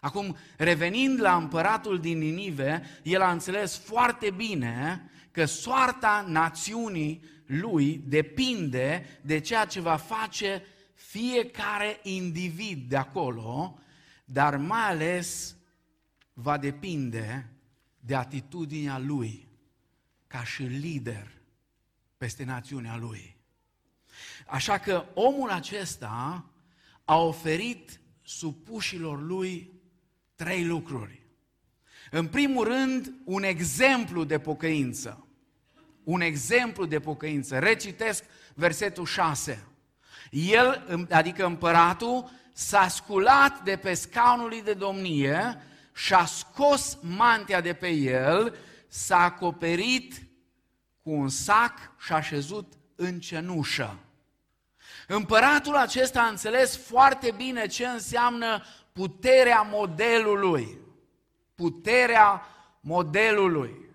Acum, 0.00 0.36
revenind 0.56 1.20
la 1.20 1.36
împăratul 1.36 2.00
din 2.00 2.18
Ninive, 2.18 2.82
el 3.02 3.20
a 3.20 3.30
înțeles 3.30 3.76
foarte 3.76 4.30
bine 4.30 5.10
că 5.36 5.44
soarta 5.44 6.24
națiunii 6.28 7.24
lui 7.46 8.02
depinde 8.06 9.06
de 9.22 9.40
ceea 9.40 9.64
ce 9.64 9.80
va 9.80 9.96
face 9.96 10.62
fiecare 10.94 12.00
individ 12.02 12.88
de 12.88 12.96
acolo, 12.96 13.78
dar 14.24 14.56
mai 14.56 14.80
ales 14.80 15.56
va 16.32 16.58
depinde 16.58 17.48
de 18.00 18.14
atitudinea 18.14 18.98
lui 18.98 19.48
ca 20.26 20.44
și 20.44 20.62
lider 20.62 21.32
peste 22.16 22.44
națiunea 22.44 22.96
lui. 22.96 23.36
Așa 24.46 24.78
că 24.78 25.04
omul 25.14 25.50
acesta 25.50 26.44
a 27.04 27.16
oferit 27.16 28.00
supușilor 28.22 29.22
lui 29.22 29.72
trei 30.34 30.64
lucruri. 30.64 31.22
În 32.10 32.26
primul 32.26 32.64
rând, 32.64 33.12
un 33.24 33.42
exemplu 33.42 34.24
de 34.24 34.38
pocăință. 34.38 35.25
Un 36.06 36.20
exemplu 36.20 36.84
de 36.84 37.00
pocăință. 37.00 37.58
Recitesc 37.58 38.24
versetul 38.54 39.04
6. 39.04 39.66
El, 40.30 41.06
adică 41.10 41.46
împăratul, 41.46 42.30
s-a 42.52 42.88
sculat 42.88 43.62
de 43.62 43.76
pe 43.76 43.94
scaunul 43.94 44.60
de 44.64 44.72
domnie 44.72 45.62
și 45.94 46.14
a 46.14 46.24
scos 46.24 46.98
mantia 47.00 47.60
de 47.60 47.72
pe 47.72 47.88
el, 47.88 48.56
s-a 48.88 49.18
acoperit 49.18 50.14
cu 51.02 51.10
un 51.10 51.28
sac 51.28 51.72
și 51.98 52.12
a 52.12 52.20
șezut 52.20 52.72
în 52.94 53.20
cenușă. 53.20 53.98
Împăratul 55.06 55.76
acesta 55.76 56.22
a 56.22 56.28
înțeles 56.28 56.76
foarte 56.76 57.32
bine 57.36 57.66
ce 57.66 57.86
înseamnă 57.86 58.62
puterea 58.92 59.62
modelului. 59.62 60.78
Puterea 61.54 62.42
modelului. 62.80 63.85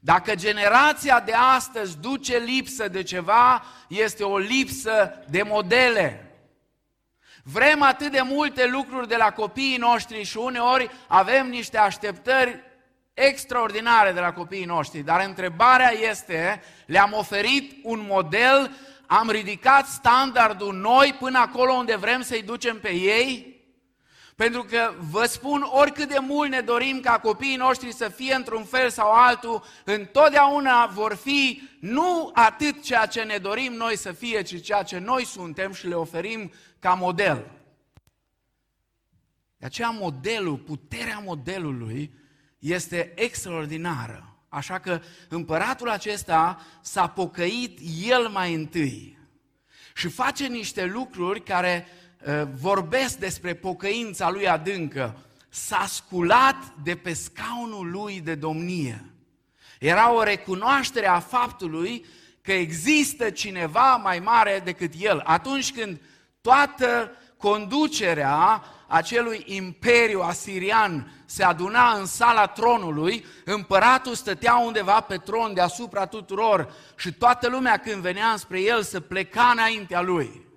Dacă 0.00 0.34
generația 0.34 1.20
de 1.20 1.32
astăzi 1.32 1.98
duce 1.98 2.38
lipsă 2.38 2.88
de 2.88 3.02
ceva, 3.02 3.64
este 3.88 4.24
o 4.24 4.38
lipsă 4.38 5.24
de 5.28 5.42
modele. 5.42 6.34
Vrem 7.42 7.82
atât 7.82 8.12
de 8.12 8.20
multe 8.20 8.66
lucruri 8.66 9.08
de 9.08 9.16
la 9.16 9.30
copiii 9.30 9.76
noștri 9.76 10.22
și 10.22 10.36
uneori 10.36 10.90
avem 11.06 11.48
niște 11.48 11.78
așteptări 11.78 12.60
extraordinare 13.14 14.12
de 14.12 14.20
la 14.20 14.32
copiii 14.32 14.64
noștri, 14.64 15.00
dar 15.00 15.24
întrebarea 15.26 15.92
este, 15.92 16.62
le-am 16.86 17.12
oferit 17.12 17.72
un 17.82 18.04
model 18.08 18.70
am 19.12 19.30
ridicat 19.30 19.86
standardul 19.86 20.74
noi 20.74 21.16
până 21.18 21.38
acolo 21.38 21.72
unde 21.72 21.96
vrem 21.96 22.22
să-i 22.22 22.42
ducem 22.42 22.80
pe 22.80 22.92
ei? 22.92 23.59
Pentru 24.40 24.62
că 24.62 24.94
vă 25.10 25.24
spun, 25.24 25.66
oricât 25.70 26.08
de 26.08 26.18
mult 26.20 26.50
ne 26.50 26.60
dorim 26.60 27.00
ca 27.00 27.18
copiii 27.18 27.56
noștri 27.56 27.94
să 27.94 28.08
fie 28.08 28.34
într-un 28.34 28.64
fel 28.64 28.90
sau 28.90 29.12
altul, 29.12 29.64
întotdeauna 29.84 30.86
vor 30.86 31.14
fi 31.14 31.62
nu 31.80 32.30
atât 32.34 32.82
ceea 32.82 33.06
ce 33.06 33.22
ne 33.22 33.36
dorim 33.36 33.72
noi 33.72 33.96
să 33.96 34.12
fie, 34.12 34.42
ci 34.42 34.62
ceea 34.62 34.82
ce 34.82 34.98
noi 34.98 35.24
suntem 35.24 35.72
și 35.72 35.86
le 35.86 35.94
oferim 35.94 36.52
ca 36.78 36.94
model. 36.94 37.50
De 39.56 39.66
aceea 39.66 39.90
modelul, 39.90 40.56
puterea 40.56 41.18
modelului 41.18 42.14
este 42.58 43.12
extraordinară. 43.16 44.36
Așa 44.48 44.78
că 44.78 45.00
împăratul 45.28 45.88
acesta 45.88 46.60
s-a 46.82 47.08
pocăit 47.08 47.78
el 48.06 48.28
mai 48.28 48.54
întâi 48.54 49.18
și 49.94 50.08
face 50.08 50.46
niște 50.46 50.84
lucruri 50.84 51.42
care 51.42 51.86
uh, 51.86 51.99
vorbesc 52.60 53.18
despre 53.18 53.54
pocăința 53.54 54.30
lui 54.30 54.48
adâncă. 54.48 55.16
S-a 55.48 55.84
sculat 55.88 56.56
de 56.82 56.94
pe 56.94 57.12
scaunul 57.12 57.90
lui 57.90 58.20
de 58.20 58.34
domnie. 58.34 59.04
Era 59.78 60.12
o 60.12 60.22
recunoaștere 60.22 61.06
a 61.06 61.18
faptului 61.18 62.04
că 62.42 62.52
există 62.52 63.30
cineva 63.30 63.96
mai 63.96 64.18
mare 64.18 64.60
decât 64.64 64.92
el. 64.98 65.22
Atunci 65.24 65.72
când 65.72 66.00
toată 66.40 67.10
conducerea 67.36 68.62
acelui 68.86 69.42
imperiu 69.46 70.20
asirian 70.20 71.12
se 71.24 71.44
aduna 71.44 71.92
în 71.92 72.06
sala 72.06 72.46
tronului, 72.46 73.24
împăratul 73.44 74.14
stătea 74.14 74.56
undeva 74.56 75.00
pe 75.00 75.16
tron 75.16 75.54
deasupra 75.54 76.06
tuturor 76.06 76.72
și 76.96 77.12
toată 77.12 77.48
lumea 77.48 77.76
când 77.76 78.02
venea 78.02 78.34
spre 78.36 78.60
el 78.60 78.82
să 78.82 79.00
pleca 79.00 79.50
înaintea 79.52 80.00
lui. 80.00 80.49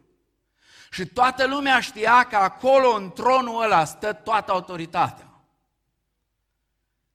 Și 0.93 1.05
toată 1.05 1.47
lumea 1.47 1.79
știa 1.79 2.23
că 2.23 2.35
acolo, 2.35 2.95
în 2.95 3.11
tronul 3.11 3.63
ăla, 3.63 3.85
stă 3.85 4.13
toată 4.13 4.51
autoritatea. 4.51 5.41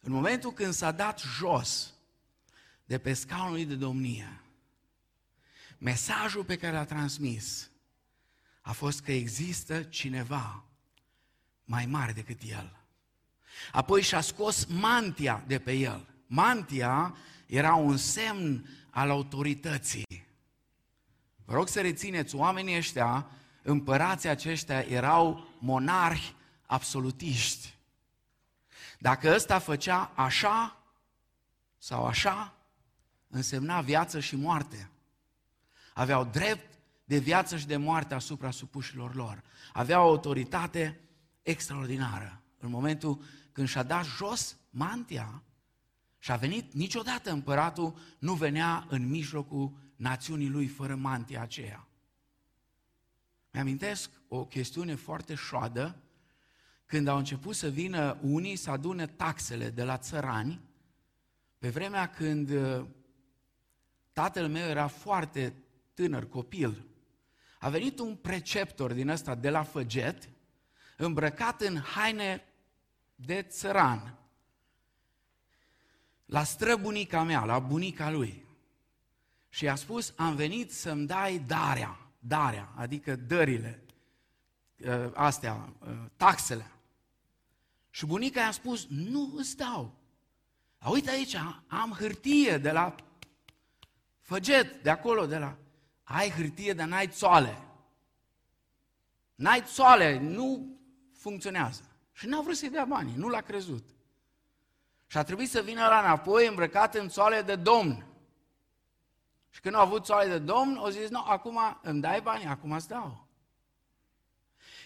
În 0.01 0.13
momentul 0.13 0.53
când 0.53 0.73
s-a 0.73 0.91
dat 0.91 1.19
jos 1.19 1.95
de 2.85 2.99
pe 2.99 3.13
scaunul 3.13 3.67
de 3.67 3.75
domnie, 3.75 4.41
mesajul 5.79 6.45
pe 6.45 6.57
care 6.57 6.77
l-a 6.77 6.85
transmis 6.85 7.71
a 8.61 8.73
fost 8.73 9.01
că 9.01 9.13
există 9.13 9.83
cineva 9.83 10.65
mai 11.65 11.87
mare 11.87 12.13
decât 12.13 12.41
el. 12.43 12.77
Apoi 13.73 14.03
și-a 14.03 14.21
scos 14.21 14.65
mantia 14.65 15.45
de 15.47 15.59
pe 15.59 15.73
el. 15.73 16.07
Mantia 16.27 17.17
era 17.47 17.75
un 17.75 17.97
semn 17.97 18.69
al 18.91 19.11
autorității. 19.11 20.27
Vă 21.45 21.55
rog 21.55 21.69
să 21.69 21.81
rețineți, 21.81 22.35
oamenii 22.35 22.77
ăștia, 22.77 23.31
împărații 23.69 24.29
aceștia, 24.29 24.81
erau 24.81 25.49
monarhi 25.59 26.35
absolutiști. 26.67 27.75
Dacă 28.99 29.35
ăsta 29.35 29.59
făcea 29.59 30.13
așa 30.15 30.83
sau 31.79 32.07
așa, 32.07 32.55
însemna 33.29 33.81
viață 33.81 34.21
și 34.21 34.37
moarte. 34.37 34.91
Aveau 35.95 36.25
drept 36.25 36.79
de 37.05 37.19
viață 37.19 37.57
și 37.57 37.67
de 37.67 37.77
moarte 37.77 38.15
asupra 38.15 38.51
supușilor 38.51 39.15
lor. 39.15 39.43
Aveau 39.73 40.09
autoritate 40.09 41.01
extraordinară. 41.43 42.41
În 42.59 42.71
momentul 42.71 43.23
când 43.53 43.69
și-a 43.69 43.83
dat 43.83 44.05
jos 44.05 44.57
mantia 44.71 45.43
și 46.19 46.33
a 46.33 46.37
venit, 46.37 46.73
niciodată 46.73 47.31
împăratul 47.31 47.99
nu 48.19 48.35
venea 48.35 48.87
în 48.89 49.09
mijlocul 49.09 49.73
națiunii 49.97 50.49
lui 50.49 50.67
fără 50.67 50.95
mantia 50.95 51.43
aceea. 51.43 51.89
Mi-amintesc 53.59 54.11
o 54.29 54.45
chestiune 54.45 54.95
foarte 54.95 55.35
șoadă, 55.35 55.97
când 56.87 57.09
au 57.09 57.17
început 57.17 57.57
să 57.57 57.69
vină 57.69 58.19
unii 58.23 58.57
să 58.57 58.71
adune 58.71 59.07
taxele 59.07 59.71
de 59.71 59.85
la 59.85 59.99
țărani, 59.99 60.61
pe 61.59 61.69
vremea 61.69 62.11
când 62.11 62.51
uh, 62.51 62.87
tatăl 64.13 64.49
meu 64.49 64.69
era 64.69 64.87
foarte 64.87 65.55
tânăr, 65.95 66.29
copil, 66.29 66.85
a 67.59 67.69
venit 67.69 67.99
un 67.99 68.17
preceptor 68.17 68.93
din 68.93 69.09
ăsta 69.09 69.35
de 69.35 69.51
la 69.51 69.63
Făget, 69.63 70.29
îmbrăcat 70.97 71.61
în 71.61 71.79
haine 71.79 72.45
de 73.15 73.43
țăran, 73.43 74.19
la 76.25 76.45
străbunica 76.45 77.23
mea, 77.23 77.45
la 77.45 77.59
bunica 77.59 78.11
lui. 78.11 78.45
Și 79.49 79.65
i-a 79.65 79.75
spus, 79.75 80.13
am 80.17 80.35
venit 80.35 80.73
să-mi 80.73 81.07
dai 81.07 81.39
darea, 81.39 82.08
darea, 82.19 82.73
adică 82.77 83.17
dările, 83.17 83.83
ă, 84.87 85.13
astea, 85.15 85.73
ă, 85.83 86.11
taxele. 86.17 86.71
Și 87.91 88.07
bunica 88.07 88.41
i-a 88.41 88.51
spus, 88.51 88.87
nu 88.89 89.33
îți 89.37 89.57
dau. 89.57 89.95
A, 90.79 90.91
uite 90.91 91.11
aici, 91.11 91.35
am 91.67 91.97
hârtie 91.99 92.59
de 92.59 92.71
la 92.71 92.95
Făget, 94.29 94.83
de 94.83 94.91
acolo, 94.91 95.27
de 95.27 95.39
la... 95.39 95.57
Ai 96.03 96.31
hârtie, 96.31 96.73
dar 96.73 96.87
n-ai 96.87 97.09
țoale. 97.09 97.59
N-ai 99.35 99.63
țoale, 99.63 100.19
nu 100.19 100.79
funcționează. 101.13 101.83
Și 102.13 102.27
n-a 102.27 102.41
vrut 102.41 102.57
să-i 102.57 102.71
dea 102.71 102.85
banii, 102.85 103.15
nu 103.17 103.29
l-a 103.29 103.41
crezut. 103.41 103.89
Și 105.07 105.17
a 105.17 105.23
trebuit 105.23 105.51
să 105.51 105.61
vină 105.61 105.87
la 105.87 105.99
înapoi 105.99 106.47
îmbrăcat 106.47 106.95
în 106.95 107.09
țoale 107.09 107.43
de 107.43 107.57
domn. 107.57 108.07
Și 109.59 109.65
când 109.65 109.77
a 109.77 109.81
avut 109.81 110.05
țoale 110.05 110.29
de 110.29 110.39
domn, 110.39 110.77
o 110.77 110.91
zis, 110.91 111.09
nu, 111.09 111.23
acum 111.25 111.59
îmi 111.83 112.01
dai 112.01 112.21
bani, 112.21 112.45
acum 112.45 112.73
îți 112.73 112.89
dau. 112.89 113.29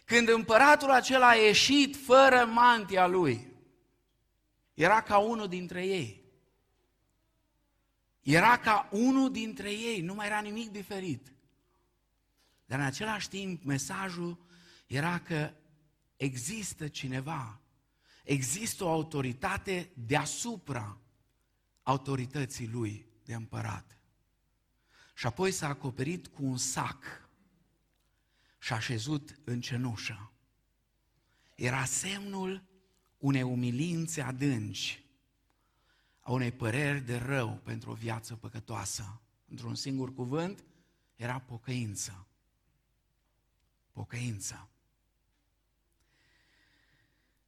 Când 0.05 0.29
împăratul 0.29 0.91
acela 0.91 1.29
a 1.29 1.35
ieșit 1.35 1.97
fără 1.97 2.45
mantia 2.45 3.07
lui, 3.07 3.53
era 4.75 5.03
ca 5.03 5.19
unul 5.19 5.49
dintre 5.49 5.85
ei. 5.87 6.23
Era 8.21 8.59
ca 8.59 8.89
unul 8.91 9.31
dintre 9.31 9.71
ei, 9.71 10.01
nu 10.01 10.15
mai 10.15 10.27
era 10.27 10.41
nimic 10.41 10.71
diferit. 10.71 11.33
Dar 12.65 12.79
în 12.79 12.85
același 12.85 13.29
timp, 13.29 13.65
mesajul 13.65 14.39
era 14.87 15.19
că 15.19 15.53
există 16.17 16.89
cineva, 16.89 17.61
există 18.25 18.85
o 18.85 18.91
autoritate 18.91 19.91
deasupra 19.95 20.99
autorității 21.83 22.69
lui 22.69 23.07
de 23.25 23.35
împărat. 23.35 23.97
Și 25.23 25.29
apoi 25.29 25.53
s-a 25.53 25.69
acoperit 25.69 26.27
cu 26.27 26.45
un 26.45 26.57
sac 26.57 27.05
și 28.59 28.73
a 28.73 28.79
șezut 28.79 29.39
în 29.45 29.61
cenușă. 29.61 30.33
Era 31.55 31.85
semnul 31.85 32.65
unei 33.19 33.43
umilințe 33.43 34.21
adânci, 34.21 35.05
a 36.21 36.33
unei 36.33 36.53
păreri 36.53 37.01
de 37.01 37.17
rău 37.17 37.61
pentru 37.65 37.91
o 37.91 37.95
viață 37.95 38.37
păcătoasă. 38.37 39.21
Într-un 39.49 39.75
singur 39.75 40.15
cuvânt, 40.15 40.65
era 41.17 41.39
pocăință. 41.39 42.27
Pocăință. 43.93 44.69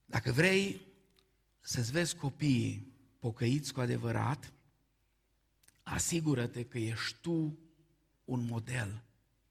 Dacă 0.04 0.32
vrei 0.32 0.80
să-ți 1.60 1.92
vezi 1.92 2.16
copiii 2.16 2.92
pocăiți 3.18 3.72
cu 3.72 3.80
adevărat, 3.80 4.52
asigură-te 5.82 6.64
că 6.64 6.78
ești 6.78 7.16
tu 7.20 7.58
un 8.24 8.46
model 8.46 9.02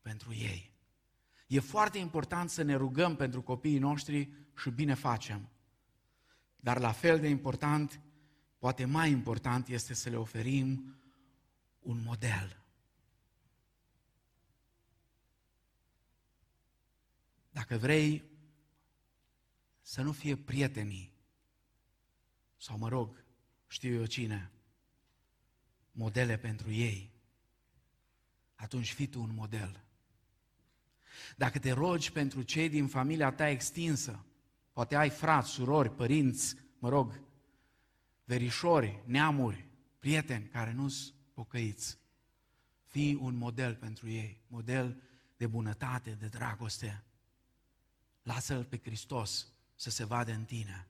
pentru 0.02 0.34
ei. 0.34 0.72
E 1.48 1.60
foarte 1.60 1.98
important 1.98 2.50
să 2.50 2.62
ne 2.62 2.76
rugăm 2.76 3.16
pentru 3.16 3.42
copiii 3.42 3.80
noștri 3.80 4.30
și 4.58 4.70
bine 4.70 4.94
facem. 4.94 5.50
Dar 6.56 6.80
la 6.80 6.92
fel 6.92 7.20
de 7.20 7.28
important, 7.28 8.02
poate 8.58 8.86
mai 8.86 9.12
important, 9.12 9.68
este 9.68 9.94
să 9.94 10.10
le 10.10 10.16
oferim 10.16 10.96
un 11.80 12.02
model. 12.04 12.64
Dacă 17.50 17.78
vrei 17.78 18.24
să 19.82 20.02
nu 20.02 20.12
fie 20.12 20.36
prietenii, 20.36 21.14
sau 22.58 22.78
mă 22.78 22.88
rog, 22.88 23.24
știu 23.68 23.94
eu 23.94 24.06
cine, 24.06 24.52
modele 25.92 26.38
pentru 26.38 26.72
ei, 26.72 27.13
atunci 28.64 28.94
fii 28.94 29.08
tu 29.08 29.22
un 29.22 29.34
model. 29.34 29.84
Dacă 31.36 31.60
te 31.60 31.72
rogi 31.72 32.12
pentru 32.12 32.42
cei 32.42 32.70
din 32.70 32.88
familia 32.88 33.32
ta 33.32 33.50
extinsă, 33.50 34.26
poate 34.72 34.96
ai 34.96 35.10
frați, 35.10 35.50
surori, 35.50 35.96
părinți, 35.96 36.56
mă 36.80 36.90
rog, 36.90 37.22
verișori, 38.24 39.02
neamuri, 39.06 39.68
prieteni 40.00 40.48
care 40.48 40.72
nu 40.72 40.88
sunt 40.88 41.14
pocăiți, 41.34 41.98
fii 42.86 43.16
un 43.16 43.36
model 43.36 43.76
pentru 43.76 44.10
ei, 44.10 44.42
model 44.48 45.02
de 45.38 45.48
bunătate, 45.48 46.12
de 46.12 46.28
dragoste. 46.28 47.04
Lasă-L 48.22 48.64
pe 48.64 48.78
Hristos 48.78 49.48
să 49.76 49.90
se 49.90 50.06
vadă 50.06 50.32
în 50.32 50.46
tine, 50.46 50.88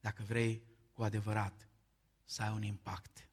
dacă 0.00 0.22
vrei 0.22 0.62
cu 0.92 1.02
adevărat 1.02 1.68
să 2.24 2.42
ai 2.42 2.52
un 2.52 2.62
impact. 2.62 3.28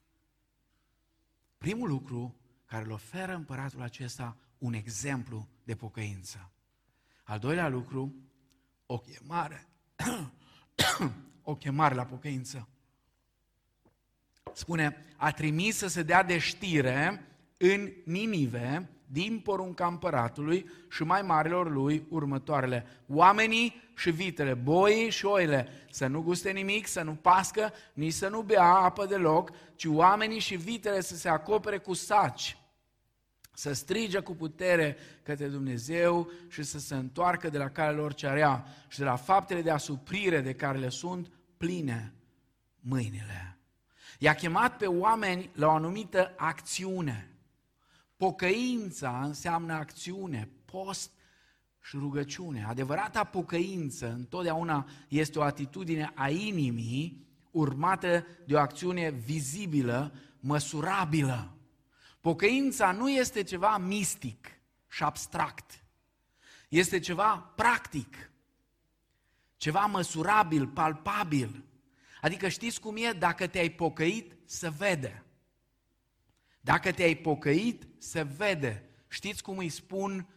Primul 1.58 1.89
lucru 1.89 2.38
care 2.70 2.84
îl 2.84 2.92
oferă 2.92 3.34
împăratul 3.34 3.82
acesta 3.82 4.38
un 4.58 4.74
exemplu 4.74 5.48
de 5.64 5.76
pocăință. 5.76 6.52
Al 7.24 7.40
doilea 7.40 7.68
lucru, 7.68 8.16
o 8.86 8.98
chemare, 8.98 9.68
o 11.52 11.56
chemare 11.56 11.96
la 11.96 12.04
pocăință. 12.04 12.68
Spune, 14.54 15.06
a 15.16 15.32
trimis 15.32 15.78
să 15.78 15.88
se 15.88 16.04
dea 16.04 16.24
de 16.24 16.38
știre 16.38 17.26
în 17.58 17.92
Ninive 18.06 18.90
din 19.06 19.40
porunca 19.40 19.88
împăratului 19.88 20.70
și 20.90 21.04
mai 21.04 21.22
marilor 21.22 21.72
lui 21.72 22.06
următoarele. 22.10 22.86
Oamenii 23.08 23.82
și 23.96 24.12
vitele, 24.12 24.54
boii 24.54 25.10
și 25.10 25.26
oile, 25.26 25.68
să 25.92 26.08
nu 26.08 26.22
guste 26.22 26.52
nimic, 26.52 26.88
să 26.88 27.02
nu 27.02 27.16
pască, 27.16 27.74
nici 27.94 28.14
să 28.14 28.28
nu 28.28 28.42
bea 28.42 28.64
apă 28.64 29.06
deloc, 29.06 29.52
ci 29.76 29.86
oamenii 29.86 30.40
și 30.40 30.56
vitele 30.56 31.02
să 31.02 31.16
se 31.16 31.30
acopere 31.30 31.78
cu 31.78 31.94
saci, 31.94 32.58
să 33.60 33.74
strige 33.74 34.19
cu 34.19 34.36
putere 34.36 34.98
către 35.24 35.48
Dumnezeu 35.48 36.32
și 36.48 36.63
să 36.63 36.80
se 36.80 36.95
întoarcă 36.95 37.50
de 37.50 37.58
la 37.58 37.69
care 37.69 37.95
lor 37.95 38.13
ce 38.13 38.28
area 38.28 38.65
și 38.88 38.98
de 38.98 39.04
la 39.04 39.15
faptele 39.15 39.62
de 39.62 39.72
asuprire 39.72 40.41
de 40.41 40.54
care 40.54 40.78
le 40.78 40.89
sunt 40.89 41.32
pline 41.58 42.13
mâinile. 42.80 43.58
I-a 44.19 44.34
chemat 44.34 44.78
pe 44.78 44.86
oameni 44.86 45.50
la 45.54 45.67
o 45.67 45.72
anumită 45.72 46.34
acțiune. 46.38 47.38
Pocăința 48.17 49.22
înseamnă 49.24 49.74
acțiune, 49.74 50.50
post 50.65 51.12
și 51.82 51.98
rugăciune. 51.98 52.65
Adevărata 52.67 53.24
pocăință 53.24 54.12
întotdeauna 54.12 54.89
este 55.08 55.39
o 55.39 55.43
atitudine 55.43 56.12
a 56.15 56.30
inimii 56.30 57.28
urmată 57.52 58.26
de 58.45 58.56
o 58.56 58.60
acțiune 58.60 59.10
vizibilă, 59.10 60.13
măsurabilă. 60.39 61.54
Pocăința 62.20 62.92
nu 62.92 63.10
este 63.10 63.44
ceva 63.44 63.78
mistic 63.78 64.48
și 64.88 65.04
abstract. 65.04 65.84
Este 66.70 67.00
ceva 67.00 67.54
practic, 67.56 68.32
ceva 69.58 69.86
măsurabil, 69.86 70.68
palpabil. 70.68 71.64
Adică 72.22 72.48
știți 72.48 72.80
cum 72.80 72.96
e? 72.98 73.12
Dacă 73.12 73.48
te-ai 73.48 73.70
pocăit, 73.70 74.36
se 74.46 74.70
vede. 74.70 75.24
Dacă 76.62 76.92
te-ai 76.92 77.16
pocăit, 77.16 77.88
se 77.98 78.22
vede. 78.22 78.90
Știți 79.08 79.44
cum 79.44 79.58
îi 79.58 79.70
spun 79.70 80.28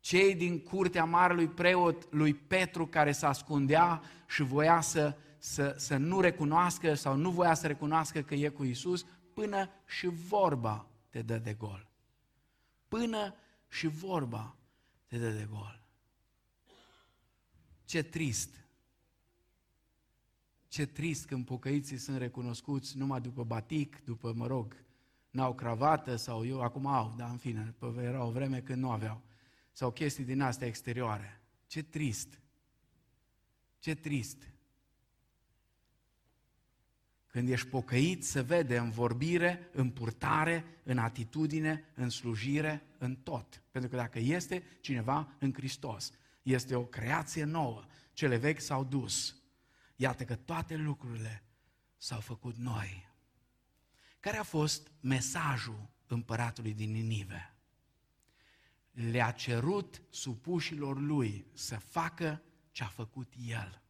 cei 0.00 0.34
din 0.34 0.60
curtea 0.60 1.04
marelui 1.04 1.48
preot 1.48 2.12
lui 2.12 2.34
Petru 2.34 2.86
care 2.86 3.12
se 3.12 3.26
ascundea 3.26 4.02
și 4.28 4.42
voia 4.42 4.80
să, 4.80 5.16
să, 5.38 5.74
să 5.78 5.96
nu 5.96 6.20
recunoască 6.20 6.94
sau 6.94 7.16
nu 7.16 7.30
voia 7.30 7.54
să 7.54 7.66
recunoască 7.66 8.20
că 8.20 8.34
e 8.34 8.48
cu 8.48 8.64
Isus, 8.64 9.06
până 9.34 9.70
și 9.86 10.06
vorba 10.06 10.89
te 11.10 11.22
dă 11.22 11.38
de 11.38 11.54
gol. 11.54 11.90
Până 12.88 13.34
și 13.68 13.86
vorba 13.86 14.56
te 15.06 15.18
dă 15.18 15.30
de 15.30 15.48
gol. 15.50 15.82
Ce 17.84 18.02
trist! 18.02 18.64
Ce 20.68 20.86
trist 20.86 21.26
când 21.26 21.44
pocăiții 21.44 21.96
sunt 21.96 22.16
recunoscuți 22.16 22.96
numai 22.96 23.20
după 23.20 23.44
batic, 23.44 24.04
după, 24.04 24.32
mă 24.32 24.46
rog, 24.46 24.84
n-au 25.30 25.54
cravată 25.54 26.16
sau 26.16 26.46
eu, 26.46 26.60
acum 26.60 26.86
au, 26.86 27.14
dar 27.16 27.30
în 27.30 27.36
fine, 27.36 27.74
era 27.96 28.24
o 28.24 28.30
vreme 28.30 28.60
când 28.60 28.82
nu 28.82 28.90
aveau. 28.90 29.22
Sau 29.72 29.90
chestii 29.90 30.24
din 30.24 30.40
astea 30.40 30.66
exterioare. 30.66 31.40
Ce 31.66 31.82
trist! 31.82 32.40
Ce 33.78 33.94
trist! 33.94 34.50
Când 37.30 37.48
ești 37.48 37.66
pocăit, 37.66 38.24
se 38.24 38.40
vede 38.40 38.78
în 38.78 38.90
vorbire, 38.90 39.68
în 39.72 39.90
purtare, 39.90 40.64
în 40.82 40.98
atitudine, 40.98 41.84
în 41.94 42.08
slujire, 42.08 42.82
în 42.98 43.16
tot. 43.16 43.62
Pentru 43.70 43.90
că 43.90 43.96
dacă 43.96 44.18
este 44.18 44.62
cineva 44.80 45.32
în 45.38 45.52
Hristos, 45.52 46.12
este 46.42 46.74
o 46.74 46.84
creație 46.84 47.44
nouă, 47.44 47.84
cele 48.12 48.36
vechi 48.36 48.60
s-au 48.60 48.84
dus. 48.84 49.36
Iată 49.96 50.24
că 50.24 50.34
toate 50.34 50.76
lucrurile 50.76 51.42
s-au 51.96 52.20
făcut 52.20 52.56
noi. 52.56 53.08
Care 54.20 54.36
a 54.36 54.42
fost 54.42 54.90
mesajul 55.00 55.90
împăratului 56.06 56.74
din 56.74 56.90
Ninive? 56.90 57.54
Le-a 58.90 59.30
cerut 59.30 60.02
supușilor 60.10 60.98
lui 60.98 61.46
să 61.52 61.76
facă 61.76 62.42
ce 62.70 62.82
a 62.82 62.86
făcut 62.86 63.32
el. 63.46 63.82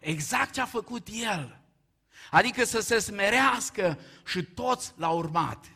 Exact 0.00 0.52
ce 0.52 0.60
a 0.60 0.66
făcut 0.66 1.08
el. 1.10 1.67
Adică 2.30 2.64
să 2.64 2.80
se 2.80 2.98
smerească 2.98 3.98
și 4.26 4.42
toți 4.42 4.92
l-au 4.96 5.18
urmat. 5.18 5.66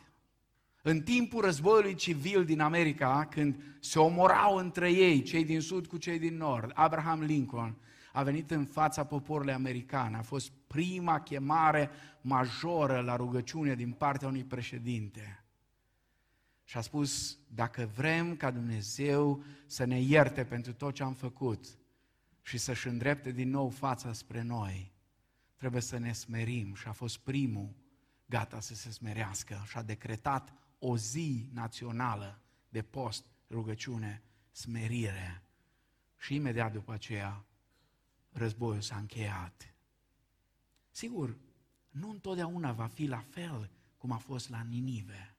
În 0.81 1.01
timpul 1.01 1.41
războiului 1.41 1.95
civil 1.95 2.45
din 2.45 2.59
America, 2.59 3.27
când 3.29 3.63
se 3.79 3.99
omorau 3.99 4.55
între 4.55 4.91
ei, 4.91 5.21
cei 5.21 5.45
din 5.45 5.61
sud 5.61 5.87
cu 5.87 5.97
cei 5.97 6.19
din 6.19 6.37
nord, 6.37 6.71
Abraham 6.73 7.21
Lincoln 7.21 7.77
a 8.13 8.23
venit 8.23 8.51
în 8.51 8.65
fața 8.65 9.05
poporului 9.05 9.53
american. 9.53 10.13
A 10.13 10.21
fost 10.21 10.51
prima 10.67 11.21
chemare 11.21 11.89
majoră 12.21 12.99
la 12.99 13.15
rugăciune 13.15 13.75
din 13.75 13.91
partea 13.91 14.27
unui 14.27 14.43
președinte. 14.43 15.43
Și 16.63 16.77
a 16.77 16.81
spus, 16.81 17.37
dacă 17.47 17.89
vrem 17.95 18.35
ca 18.35 18.51
Dumnezeu 18.51 19.43
să 19.65 19.85
ne 19.85 19.99
ierte 19.99 20.43
pentru 20.43 20.73
tot 20.73 20.93
ce 20.93 21.03
am 21.03 21.13
făcut 21.13 21.65
și 22.41 22.57
să-și 22.57 22.87
îndrepte 22.87 23.31
din 23.31 23.49
nou 23.49 23.69
fața 23.69 24.13
spre 24.13 24.41
noi, 24.41 24.92
trebuie 25.63 25.83
să 25.83 25.97
ne 25.97 26.13
smerim 26.13 26.73
și 26.73 26.87
a 26.87 26.91
fost 26.91 27.17
primul 27.17 27.69
gata 28.25 28.59
să 28.59 28.75
se 28.75 28.91
smerească 28.91 29.63
și 29.67 29.77
a 29.77 29.81
decretat 29.81 30.53
o 30.79 30.97
zi 30.97 31.49
națională 31.53 32.39
de 32.69 32.81
post, 32.81 33.25
rugăciune, 33.49 34.21
smerire. 34.51 35.43
Și 36.17 36.35
imediat 36.35 36.71
după 36.71 36.91
aceea 36.91 37.45
războiul 38.31 38.81
s-a 38.81 38.95
încheiat. 38.95 39.73
Sigur, 40.91 41.37
nu 41.89 42.09
întotdeauna 42.09 42.71
va 42.71 42.87
fi 42.87 43.05
la 43.05 43.23
fel 43.29 43.69
cum 43.97 44.11
a 44.11 44.17
fost 44.17 44.49
la 44.49 44.61
Ninive. 44.69 45.35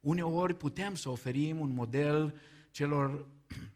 Uneori 0.00 0.54
putem 0.54 0.94
să 0.94 1.08
oferim 1.08 1.60
un 1.60 1.70
model 1.70 2.40
celor 2.70 3.26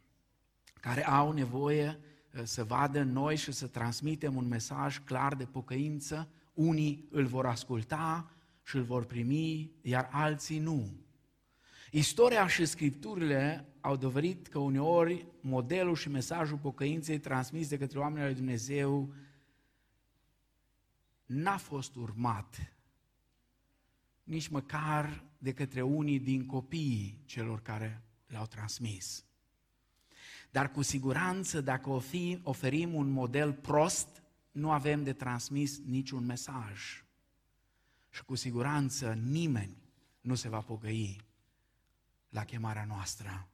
care 0.87 1.07
au 1.07 1.33
nevoie 1.33 1.89
uh, 1.89 2.16
să 2.45 2.65
vadă 2.65 3.03
noi 3.03 3.37
și 3.37 3.53
să 3.53 3.67
transmitem 3.67 4.37
un 4.37 4.49
mesaj 4.49 4.99
clar 4.99 5.35
de 5.35 5.45
pocăință. 5.45 6.29
Unii 6.55 7.09
îl 7.11 7.27
vor 7.27 7.47
asculta 7.47 8.31
și 8.63 8.77
îl 8.77 8.83
vor 8.83 9.05
primi, 9.05 9.71
iar 9.83 10.09
alții 10.13 10.59
nu. 10.59 10.93
Istoria 11.91 12.47
și 12.47 12.65
scripturile 12.65 13.69
au 13.81 13.97
dovedit 13.97 14.47
că 14.47 14.59
uneori 14.59 15.27
modelul 15.41 15.95
și 15.95 16.09
mesajul 16.09 16.59
pocăinței 16.59 17.19
transmis 17.19 17.69
de 17.69 17.79
către 17.79 17.99
oamenii 17.99 18.27
lui 18.27 18.35
Dumnezeu 18.35 19.13
n-a 21.27 21.57
fost 21.57 21.95
urmat 21.95 22.77
nici 24.27 24.49
măcar 24.49 25.25
de 25.39 25.53
către 25.53 25.83
unii 25.83 26.21
din 26.21 26.47
copiii 26.47 27.23
celor 27.25 27.63
care 27.63 28.03
le-au 28.27 28.47
transmis. 28.47 29.26
Dar 30.57 30.71
cu 30.71 30.83
siguranță, 30.83 31.61
dacă 31.61 31.91
oferim 32.43 32.95
un 32.95 33.09
model 33.09 33.53
prost, 33.53 34.23
nu 34.51 34.71
avem 34.71 35.03
de 35.03 35.13
transmis 35.13 35.79
niciun 35.79 36.25
mesaj. 36.25 37.05
Și 38.11 38.25
cu 38.25 38.35
siguranță 38.35 39.13
nimeni 39.13 39.77
nu 40.21 40.35
se 40.35 40.49
va 40.49 40.61
pogăi 40.61 41.21
la 42.29 42.45
chemarea 42.45 42.85
noastră. 42.85 43.49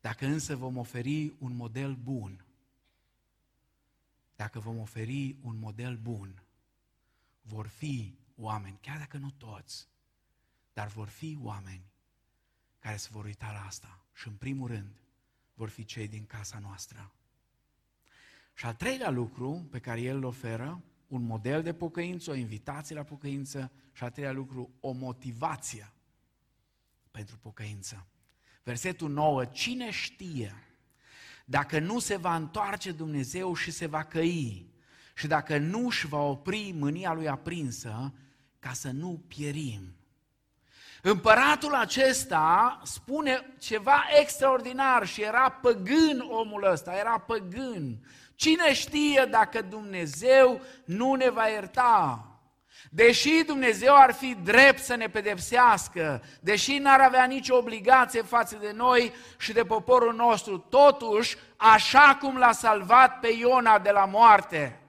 Dacă 0.00 0.26
însă 0.26 0.56
vom 0.56 0.76
oferi 0.76 1.32
un 1.38 1.56
model 1.56 1.94
bun, 1.94 2.44
dacă 4.36 4.58
vom 4.58 4.78
oferi 4.78 5.36
un 5.42 5.58
model 5.58 5.96
bun, 5.96 6.42
vor 7.42 7.66
fi 7.66 8.14
oameni, 8.36 8.78
chiar 8.80 8.98
dacă 8.98 9.16
nu 9.16 9.30
toți, 9.30 9.88
dar 10.72 10.88
vor 10.88 11.08
fi 11.08 11.38
oameni 11.40 11.84
care 12.78 12.96
se 12.96 13.08
vor 13.12 13.24
uita 13.24 13.52
la 13.52 13.64
asta. 13.66 14.04
Și 14.12 14.28
în 14.28 14.34
primul 14.34 14.68
rând, 14.68 15.02
vor 15.54 15.68
fi 15.68 15.84
cei 15.84 16.08
din 16.08 16.24
casa 16.26 16.58
noastră. 16.58 17.12
Și 18.54 18.66
al 18.66 18.74
treilea 18.74 19.10
lucru 19.10 19.66
pe 19.70 19.78
care 19.78 20.00
el 20.00 20.16
îl 20.16 20.24
oferă, 20.24 20.82
un 21.06 21.22
model 21.22 21.62
de 21.62 21.74
pocăință, 21.74 22.30
o 22.30 22.34
invitație 22.34 22.94
la 22.94 23.02
pocăință 23.02 23.72
și 23.92 24.02
al 24.02 24.10
treilea 24.10 24.34
lucru, 24.34 24.70
o 24.80 24.92
motivație 24.92 25.92
pentru 27.10 27.36
pocăință. 27.36 28.06
Versetul 28.62 29.10
9, 29.10 29.44
cine 29.44 29.90
știe 29.90 30.54
dacă 31.44 31.78
nu 31.78 31.98
se 31.98 32.16
va 32.16 32.36
întoarce 32.36 32.92
Dumnezeu 32.92 33.54
și 33.54 33.70
se 33.70 33.86
va 33.86 34.04
căi 34.04 34.70
și 35.14 35.26
dacă 35.26 35.58
nu 35.58 35.86
își 35.86 36.06
va 36.06 36.20
opri 36.20 36.72
mânia 36.74 37.12
lui 37.12 37.28
aprinsă 37.28 38.14
ca 38.58 38.72
să 38.72 38.90
nu 38.90 39.24
pierim. 39.28 39.96
Împăratul 41.04 41.74
acesta 41.74 42.80
spune 42.82 43.54
ceva 43.58 44.04
extraordinar 44.20 45.06
și 45.06 45.22
era 45.22 45.50
păgân 45.50 46.26
omul 46.28 46.64
ăsta, 46.70 46.94
era 46.94 47.18
păgân. 47.18 48.06
Cine 48.34 48.72
știe 48.72 49.28
dacă 49.30 49.62
Dumnezeu 49.62 50.60
nu 50.84 51.14
ne 51.14 51.30
va 51.30 51.46
ierta? 51.46 52.26
Deși 52.90 53.42
Dumnezeu 53.46 53.96
ar 53.96 54.12
fi 54.12 54.36
drept 54.42 54.78
să 54.78 54.94
ne 54.94 55.08
pedepsească, 55.08 56.22
deși 56.40 56.78
n-ar 56.78 57.00
avea 57.00 57.24
nicio 57.24 57.56
obligație 57.56 58.22
față 58.22 58.56
de 58.60 58.72
noi 58.72 59.12
și 59.38 59.52
de 59.52 59.64
poporul 59.64 60.14
nostru, 60.14 60.58
totuși, 60.58 61.36
așa 61.56 62.18
cum 62.20 62.36
l-a 62.36 62.52
salvat 62.52 63.20
pe 63.20 63.28
Iona 63.28 63.78
de 63.78 63.90
la 63.90 64.04
moarte, 64.04 64.80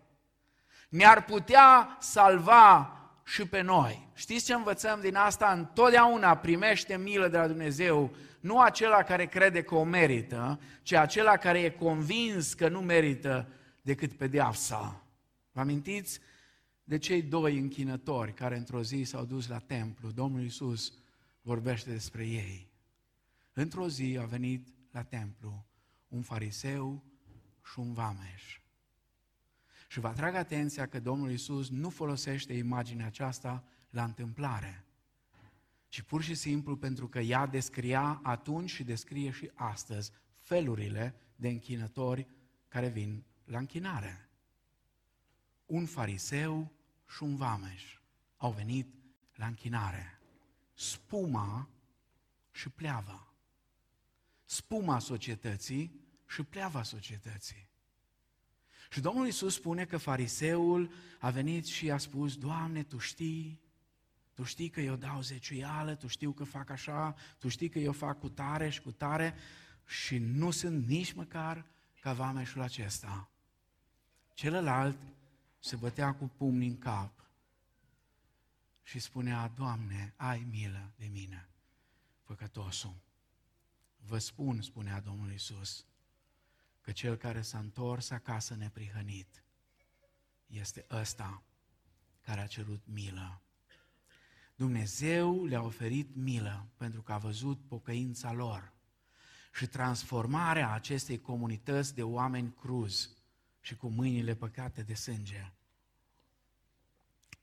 ne-ar 0.90 1.24
putea 1.24 1.98
salva 2.00 2.98
și 3.24 3.48
pe 3.48 3.62
noi. 3.62 4.03
Știți 4.14 4.46
ce 4.46 4.54
învățăm 4.54 5.00
din 5.02 5.16
asta? 5.16 5.52
Întotdeauna 5.52 6.38
primește 6.38 6.98
milă 6.98 7.28
de 7.28 7.38
la 7.38 7.48
Dumnezeu, 7.48 8.16
nu 8.40 8.60
acela 8.60 9.04
care 9.04 9.26
crede 9.26 9.62
că 9.62 9.76
o 9.76 9.84
merită, 9.84 10.60
ci 10.82 10.94
acela 10.94 11.38
care 11.38 11.60
e 11.60 11.70
convins 11.70 12.54
că 12.54 12.68
nu 12.68 12.82
merită 12.82 13.48
decât 13.82 14.14
pedeapsa. 14.14 15.04
Vă 15.52 15.60
amintiți 15.60 16.20
de 16.84 16.98
cei 16.98 17.22
doi 17.22 17.58
închinători 17.58 18.34
care 18.34 18.58
într-o 18.58 18.84
zi 18.84 19.04
s-au 19.04 19.26
dus 19.26 19.48
la 19.48 19.60
templu? 19.60 20.10
Domnul 20.12 20.42
Iisus 20.42 20.94
vorbește 21.42 21.92
despre 21.92 22.26
ei. 22.28 22.72
Într-o 23.54 23.88
zi 23.88 24.18
a 24.22 24.26
venit 24.26 24.68
la 24.92 25.04
templu 25.04 25.66
un 26.08 26.22
fariseu 26.22 27.04
și 27.72 27.80
un 27.80 27.94
vameș. 27.94 28.60
Și 29.88 30.00
vă 30.00 30.08
atrag 30.08 30.36
atenția 30.36 30.88
că 30.88 31.00
Domnul 31.00 31.32
Isus 31.32 31.70
nu 31.70 31.90
folosește 31.90 32.54
imaginea 32.54 33.06
aceasta 33.06 33.64
la 33.94 34.04
întâmplare, 34.04 34.86
ci 35.88 36.02
pur 36.02 36.22
și 36.22 36.36
simplu 36.36 36.78
pentru 36.78 37.08
că 37.08 37.20
ea 37.20 37.46
descria 37.46 38.20
atunci 38.24 38.70
și 38.70 38.84
descrie 38.84 39.32
și 39.32 39.52
astăzi 39.54 40.12
felurile 40.40 41.16
de 41.36 41.48
închinători 41.48 42.28
care 42.68 42.90
vin 42.90 43.24
la 43.46 43.58
închinare. 43.58 44.30
Un 45.66 45.86
fariseu 45.86 46.72
și 47.08 47.24
un 47.24 47.36
vameș 47.36 48.00
au 48.38 48.52
venit 48.52 48.94
la 49.36 49.46
închinare. 49.46 50.20
Spuma 50.74 51.70
și 52.52 52.70
pleava. 52.70 53.34
Spuma 54.46 55.00
societății 55.00 56.02
și 56.28 56.44
pleava 56.44 56.84
societății. 56.84 57.70
Și 58.90 59.02
Domnul 59.02 59.26
Iisus 59.26 59.54
spune 59.54 59.86
că 59.86 59.98
fariseul 59.98 60.92
a 61.20 61.30
venit 61.30 61.66
și 61.66 61.92
a 61.92 61.98
spus, 61.98 62.38
Doamne, 62.38 62.84
Tu 62.84 62.98
știi, 62.98 63.63
Tu 64.34 64.44
știi 64.44 64.70
că 64.70 64.82
eu 64.82 64.96
dau 64.96 65.22
zeciuială, 65.22 65.96
Tu 65.96 66.08
știu 66.08 66.32
că 66.32 66.44
fac 66.44 66.70
așa, 66.70 67.16
Tu 67.40 67.48
știi 67.48 67.70
că 67.70 67.80
eu 67.80 67.92
fac 67.92 68.20
cu 68.20 68.30
tare 68.30 68.70
și 68.70 68.82
cu 68.82 68.92
tare 68.92 69.36
și 69.86 70.18
nu 70.18 70.52
sunt 70.52 70.88
nici 70.88 71.14
măcar 71.14 71.66
ca 72.02 72.14
vameșul 72.14 72.62
acesta. 72.62 73.30
Celălalt 74.34 74.98
se 75.60 75.76
bătea 75.76 76.14
cu 76.14 76.32
pumnii 76.38 76.68
în 76.68 76.78
cap 76.78 77.24
și 78.84 79.00
spunea, 79.00 79.48
Doamne, 79.48 80.14
ai 80.18 80.48
milă 80.50 80.94
de 80.96 81.06
mine, 81.06 81.50
făcătosul. 82.22 82.96
Vă 83.98 84.18
spun, 84.18 84.62
spunea 84.62 85.00
Domnul 85.00 85.32
Iisus, 85.32 85.86
că 86.82 86.92
cel 86.92 87.16
care 87.16 87.42
s-a 87.42 87.60
întors 87.60 88.10
acasă 88.10 88.56
neprihănit 88.56 89.44
este 90.48 90.86
ăsta 90.90 91.44
care 92.22 92.42
a 92.42 92.48
cerut 92.48 92.82
milă. 92.86 93.43
Dumnezeu 94.56 95.46
le-a 95.46 95.62
oferit 95.62 96.16
milă 96.16 96.68
pentru 96.78 97.02
că 97.02 97.12
a 97.12 97.18
văzut 97.18 97.60
pocăința 97.68 98.34
lor 98.34 98.74
și 99.54 99.68
transformarea 99.68 100.74
acestei 100.74 101.22
comunități 101.22 101.96
de 101.96 102.04
oameni 102.04 102.54
cruz 102.54 103.10
și 103.62 103.76
cu 103.76 103.88
mâinile 103.88 104.36
păcate 104.36 104.82
de 104.82 104.94
sânge. 104.94 105.52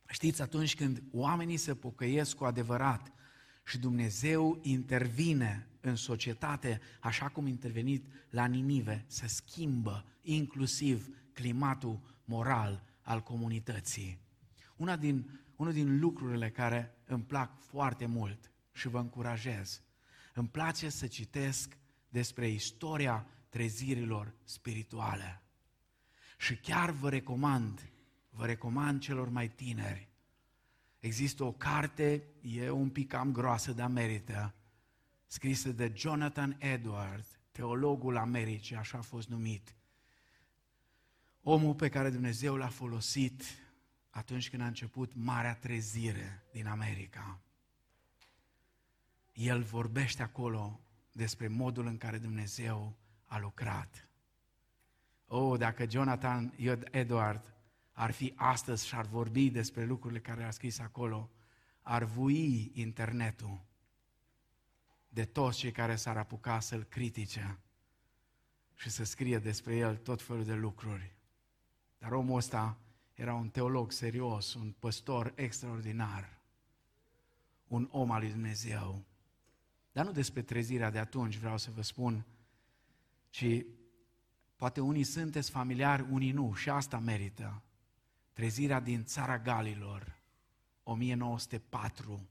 Știți, 0.09 0.43
atunci 0.43 0.75
când 0.77 1.03
oamenii 1.13 1.57
se 1.57 1.75
pocăiesc 1.75 2.37
cu 2.37 2.45
adevărat 2.45 3.13
și 3.65 3.79
Dumnezeu 3.79 4.59
intervine 4.63 5.69
în 5.81 5.97
societate, 5.97 6.81
așa 7.01 7.29
cum 7.29 7.45
a 7.45 7.49
intervenit 7.49 8.07
la 8.31 8.47
Ninive, 8.47 9.05
se 9.07 9.27
schimbă 9.27 10.05
inclusiv 10.23 11.17
climatul 11.33 12.01
moral 12.25 12.85
al 13.01 13.23
comunității. 13.23 14.19
Una 14.77 14.97
din, 14.97 15.41
unul 15.61 15.73
din 15.73 15.99
lucrurile 15.99 16.51
care 16.51 16.95
îmi 17.05 17.23
plac 17.23 17.59
foarte 17.59 18.07
mult 18.07 18.53
și 18.73 18.89
vă 18.89 18.99
încurajez, 18.99 19.83
îmi 20.35 20.49
place 20.49 20.89
să 20.89 21.07
citesc 21.07 21.77
despre 22.09 22.49
istoria 22.49 23.27
trezirilor 23.49 24.35
spirituale. 24.45 25.43
Și 26.39 26.57
chiar 26.57 26.91
vă 26.91 27.09
recomand, 27.09 27.91
vă 28.31 28.47
recomand 28.47 29.01
celor 29.01 29.29
mai 29.29 29.49
tineri, 29.49 30.09
există 30.99 31.45
o 31.45 31.53
carte, 31.53 32.25
e 32.43 32.71
un 32.71 32.91
pic 32.91 33.09
cam 33.09 33.33
groasă, 33.33 33.73
dar 33.73 33.89
merită, 33.89 34.55
scrisă 35.27 35.73
de 35.73 35.93
Jonathan 35.97 36.57
Edward, 36.59 37.41
teologul 37.53 38.17
Americii, 38.17 38.77
așa 38.77 38.99
a 38.99 39.03
fost 39.03 39.29
numit. 39.29 39.75
Omul 41.43 41.75
pe 41.75 41.89
care 41.89 42.11
Dumnezeu 42.11 42.57
l-a 42.57 42.69
folosit 42.69 43.45
atunci 44.11 44.51
când 44.51 44.63
a 44.63 44.67
început 44.67 45.15
Marea 45.15 45.55
Trezire 45.55 46.45
din 46.53 46.67
America. 46.67 47.41
El 49.33 49.63
vorbește 49.63 50.23
acolo 50.23 50.81
despre 51.13 51.49
modul 51.49 51.87
în 51.87 51.97
care 51.97 52.19
Dumnezeu 52.19 52.97
a 53.25 53.39
lucrat. 53.39 54.09
Oh, 55.27 55.59
dacă 55.59 55.91
Jonathan 55.91 56.55
Edward 56.91 57.55
ar 57.93 58.11
fi 58.11 58.33
astăzi 58.37 58.87
și 58.87 58.95
ar 58.95 59.07
vorbi 59.07 59.51
despre 59.51 59.85
lucrurile 59.85 60.21
care 60.21 60.45
a 60.45 60.51
scris 60.51 60.79
acolo, 60.79 61.31
ar 61.83 62.05
vui 62.05 62.71
internetul 62.75 63.65
de 65.09 65.25
toți 65.25 65.59
cei 65.59 65.73
care 65.73 65.97
s-ar 65.97 66.17
apuca 66.17 66.61
să-l 66.61 66.83
critique 66.85 67.59
și 68.75 68.91
să 68.91 69.05
scrie 69.05 69.39
despre 69.39 69.77
el 69.77 69.97
tot 69.97 70.23
felul 70.23 70.45
de 70.45 70.55
lucruri. 70.55 71.15
Dar 71.99 72.13
omul 72.13 72.37
ăsta 72.37 72.79
era 73.21 73.35
un 73.35 73.51
teolog 73.51 73.93
serios, 73.93 74.55
un 74.55 74.75
păstor 74.79 75.33
extraordinar. 75.37 76.39
un 77.67 77.89
om 77.91 78.11
al 78.11 78.21
lui 78.21 78.31
Dumnezeu. 78.31 79.05
Dar 79.93 80.05
nu 80.05 80.13
despre 80.13 80.43
trezirea 80.43 80.91
de 80.91 80.99
atunci 80.99 81.37
vreau 81.37 81.59
să 81.59 81.71
vă 81.71 81.83
spun, 81.83 82.27
ci 83.31 83.65
poate 84.57 84.81
unii 84.81 85.05
sunteți 85.05 85.51
familiari, 85.51 86.07
unii 86.11 86.31
nu, 86.31 86.55
și 86.55 86.71
asta 86.71 86.99
merită. 86.99 87.63
Trezirea 88.33 88.81
din 88.81 89.05
țara 89.05 89.39
Galilor, 89.39 90.21
1904, 90.83 92.29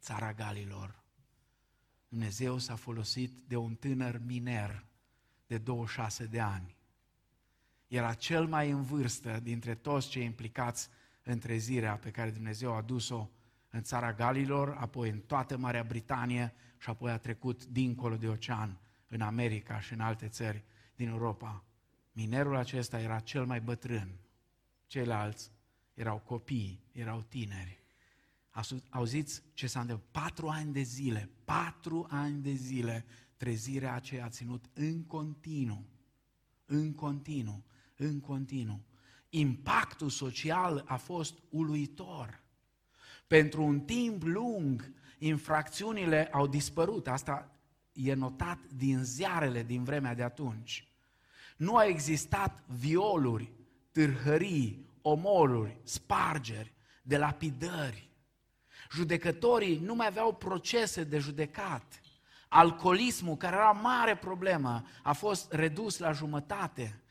țara 0.00 0.32
Galilor. 0.32 1.02
Dumnezeu 2.08 2.58
s-a 2.58 2.76
folosit 2.76 3.32
de 3.46 3.56
un 3.56 3.74
tânăr 3.74 4.20
miner 4.24 4.84
de 5.46 5.58
26 5.58 6.26
de 6.26 6.40
ani. 6.40 6.76
Era 7.92 8.14
cel 8.14 8.46
mai 8.46 8.70
în 8.70 8.82
vârstă 8.82 9.40
dintre 9.42 9.74
toți 9.74 10.08
cei 10.08 10.24
implicați 10.24 10.88
în 11.22 11.38
trezirea 11.38 11.96
pe 11.96 12.10
care 12.10 12.30
Dumnezeu 12.30 12.74
a 12.74 12.80
dus-o 12.80 13.28
în 13.70 13.82
țara 13.82 14.12
Galilor, 14.12 14.76
apoi 14.78 15.10
în 15.10 15.18
toată 15.18 15.56
Marea 15.56 15.82
Britanie 15.82 16.54
și 16.78 16.90
apoi 16.90 17.10
a 17.10 17.18
trecut 17.18 17.64
dincolo 17.64 18.16
de 18.16 18.28
ocean, 18.28 18.80
în 19.08 19.20
America 19.20 19.80
și 19.80 19.92
în 19.92 20.00
alte 20.00 20.28
țări 20.28 20.64
din 20.96 21.08
Europa. 21.08 21.64
Minerul 22.12 22.56
acesta 22.56 23.00
era 23.00 23.20
cel 23.20 23.46
mai 23.46 23.60
bătrân. 23.60 24.18
Ceilalți 24.86 25.50
erau 25.94 26.18
copii, 26.18 26.84
erau 26.92 27.22
tineri. 27.22 27.82
Auziți 28.88 29.42
ce 29.54 29.66
s-a 29.66 29.80
întâmplat? 29.80 30.10
Patru 30.10 30.48
ani 30.48 30.72
de 30.72 30.82
zile, 30.82 31.30
patru 31.44 32.06
ani 32.10 32.42
de 32.42 32.52
zile, 32.52 33.04
trezirea 33.36 33.94
aceea 33.94 34.24
a 34.24 34.28
ținut 34.28 34.64
în 34.74 35.04
continuu, 35.04 35.86
în 36.66 36.94
continuu, 36.94 37.64
în 37.96 38.20
continuu. 38.20 38.80
Impactul 39.28 40.10
social 40.10 40.84
a 40.86 40.96
fost 40.96 41.38
uluitor. 41.50 42.42
Pentru 43.26 43.62
un 43.62 43.80
timp 43.80 44.22
lung, 44.22 44.92
infracțiunile 45.18 46.28
au 46.32 46.46
dispărut. 46.46 47.08
Asta 47.08 47.56
e 47.92 48.14
notat 48.14 48.58
din 48.76 49.04
ziarele 49.04 49.62
din 49.62 49.84
vremea 49.84 50.14
de 50.14 50.22
atunci. 50.22 50.88
Nu 51.56 51.76
au 51.76 51.86
existat 51.86 52.64
violuri, 52.66 53.52
târhării, 53.92 54.88
omoruri, 55.02 55.80
spargeri, 55.82 56.72
de 57.02 57.16
lapidări. 57.16 58.10
Judecătorii 58.92 59.78
nu 59.78 59.94
mai 59.94 60.06
aveau 60.06 60.34
procese 60.34 61.04
de 61.04 61.18
judecat. 61.18 62.00
Alcoolismul, 62.48 63.36
care 63.36 63.56
era 63.56 63.70
mare 63.70 64.16
problemă, 64.16 64.84
a 65.02 65.12
fost 65.12 65.52
redus 65.52 65.98
la 65.98 66.12
jumătate 66.12 67.01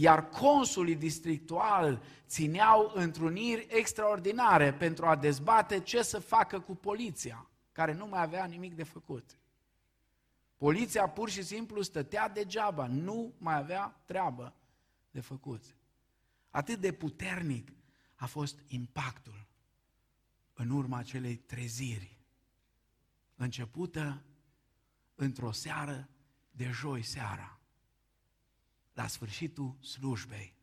iar 0.00 0.28
consulii 0.28 0.96
districtual 0.96 2.02
țineau 2.26 2.92
întruniri 2.94 3.66
extraordinare 3.70 4.72
pentru 4.72 5.06
a 5.06 5.16
dezbate 5.16 5.80
ce 5.80 6.02
să 6.02 6.18
facă 6.18 6.60
cu 6.60 6.74
poliția, 6.74 7.48
care 7.72 7.92
nu 7.92 8.06
mai 8.06 8.22
avea 8.22 8.44
nimic 8.44 8.74
de 8.74 8.82
făcut. 8.82 9.38
Poliția 10.56 11.08
pur 11.08 11.30
și 11.30 11.42
simplu 11.42 11.82
stătea 11.82 12.28
degeaba, 12.28 12.86
nu 12.86 13.34
mai 13.38 13.56
avea 13.56 14.00
treabă 14.04 14.54
de 15.10 15.20
făcut. 15.20 15.64
Atât 16.50 16.80
de 16.80 16.92
puternic 16.92 17.72
a 18.14 18.26
fost 18.26 18.58
impactul 18.66 19.46
în 20.54 20.70
urma 20.70 20.98
acelei 20.98 21.36
treziri, 21.36 22.18
începută 23.34 24.22
într-o 25.14 25.52
seară 25.52 26.08
de 26.50 26.70
joi 26.70 27.02
seara 27.02 27.57
la 28.98 29.06
sfârșitul 29.06 29.76
slujbei. 29.80 30.54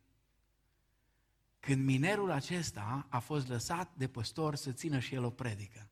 Când 1.60 1.84
minerul 1.84 2.30
acesta 2.30 3.06
a 3.08 3.18
fost 3.18 3.48
lăsat 3.48 3.94
de 3.96 4.08
păstor 4.08 4.54
să 4.54 4.72
țină 4.72 4.98
și 4.98 5.14
el 5.14 5.24
o 5.24 5.30
predică, 5.30 5.90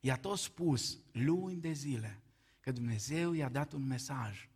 i-a 0.00 0.16
tot 0.16 0.38
spus 0.38 0.98
luni 1.12 1.60
de 1.60 1.72
zile 1.72 2.22
că 2.60 2.72
Dumnezeu 2.72 3.32
i-a 3.32 3.48
dat 3.48 3.72
un 3.72 3.86
mesaj 3.86 4.48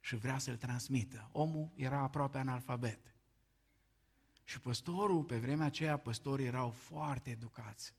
și 0.00 0.16
vrea 0.16 0.38
să-l 0.38 0.56
transmită. 0.56 1.28
Omul 1.32 1.72
era 1.74 1.98
aproape 1.98 2.38
analfabet. 2.38 3.14
Și 4.44 4.60
păstorul, 4.60 5.24
pe 5.24 5.38
vremea 5.38 5.66
aceea, 5.66 5.96
păstorii 5.96 6.46
erau 6.46 6.70
foarte 6.70 7.30
educați. 7.30 7.94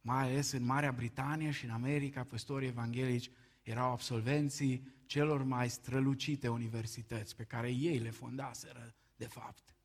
Mai 0.00 0.22
ales 0.22 0.52
în 0.52 0.64
Marea 0.64 0.92
Britanie 0.92 1.50
și 1.50 1.64
în 1.64 1.70
America, 1.70 2.24
păstorii 2.24 2.68
evanghelici 2.68 3.30
erau 3.62 3.90
absolvenții 3.90 4.95
celor 5.06 5.42
mai 5.42 5.70
strălucite 5.70 6.48
universități 6.48 7.36
pe 7.36 7.44
care 7.44 7.70
ei 7.70 7.98
le 7.98 8.10
fondaseră, 8.10 8.94
de 9.16 9.26
fapt. 9.26 9.76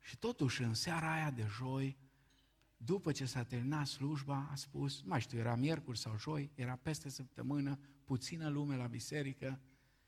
Și 0.00 0.16
totuși, 0.16 0.62
în 0.62 0.74
seara 0.74 1.12
aia 1.12 1.30
de 1.30 1.46
joi, 1.46 1.98
după 2.76 3.12
ce 3.12 3.24
s-a 3.24 3.42
terminat 3.42 3.86
slujba, 3.86 4.48
a 4.50 4.54
spus, 4.54 5.02
mai 5.02 5.20
știu, 5.20 5.38
era 5.38 5.54
miercuri 5.54 5.98
sau 5.98 6.18
joi, 6.18 6.50
era 6.54 6.76
peste 6.76 7.08
săptămână, 7.08 7.78
puțină 8.04 8.48
lume 8.48 8.76
la 8.76 8.86
biserică, 8.86 9.60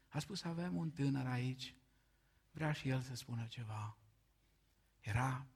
a 0.09 0.19
spus, 0.19 0.45
avem 0.45 0.77
un 0.77 0.91
tânăr 0.91 1.27
aici, 1.27 1.77
vrea 2.51 2.73
și 2.73 2.89
el 2.89 3.01
să 3.01 3.15
spună 3.15 3.47
ceva. 3.47 3.97
Era 5.01 5.47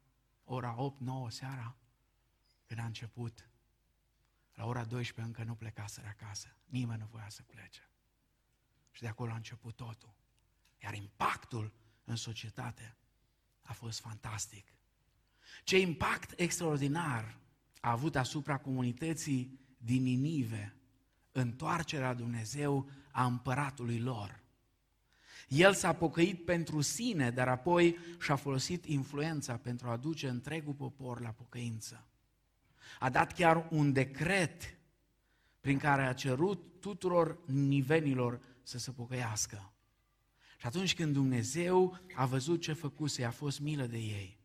ora 0.44 0.76
8-9 1.28 1.28
seara, 1.28 1.76
când 2.66 2.80
a 2.80 2.84
început 2.84 3.50
la 4.56 4.66
ora 4.66 4.84
12 4.84 5.20
încă 5.20 5.50
nu 5.50 5.54
plecaseră 5.54 6.06
acasă. 6.06 6.56
Nimeni 6.64 7.00
nu 7.00 7.08
voia 7.10 7.28
să 7.28 7.42
plece. 7.42 7.90
Și 8.90 9.00
de 9.00 9.08
acolo 9.08 9.32
a 9.32 9.36
început 9.36 9.76
totul. 9.76 10.14
Iar 10.82 10.94
impactul 10.94 11.72
în 12.04 12.16
societate 12.16 12.96
a 13.62 13.72
fost 13.72 14.00
fantastic. 14.00 14.72
Ce 15.64 15.78
impact 15.78 16.40
extraordinar 16.40 17.38
a 17.80 17.90
avut 17.90 18.16
asupra 18.16 18.58
comunității 18.58 19.60
din 19.78 20.02
Ninive 20.02 20.76
întoarcerea 21.32 22.14
Dumnezeu 22.14 22.90
a 23.10 23.24
împăratului 23.24 24.00
lor. 24.00 24.40
El 25.48 25.74
s-a 25.74 25.92
pocăit 25.92 26.44
pentru 26.44 26.80
sine, 26.80 27.30
dar 27.30 27.48
apoi 27.48 27.96
și-a 28.20 28.36
folosit 28.36 28.84
influența 28.84 29.56
pentru 29.56 29.88
a 29.88 29.90
aduce 29.90 30.28
întregul 30.28 30.74
popor 30.74 31.20
la 31.20 31.30
pocăință 31.30 32.06
a 32.98 33.10
dat 33.10 33.32
chiar 33.32 33.66
un 33.70 33.92
decret 33.92 34.78
prin 35.60 35.78
care 35.78 36.06
a 36.06 36.12
cerut 36.12 36.80
tuturor 36.80 37.38
nivenilor 37.46 38.40
să 38.62 38.78
se 38.78 38.90
pocăiască. 38.90 39.72
Și 40.58 40.66
atunci 40.66 40.94
când 40.94 41.12
Dumnezeu 41.12 42.00
a 42.14 42.26
văzut 42.26 42.60
ce 42.60 42.72
făcuse, 42.72 43.24
a 43.24 43.30
fost 43.30 43.60
milă 43.60 43.86
de 43.86 43.98
ei 43.98 44.38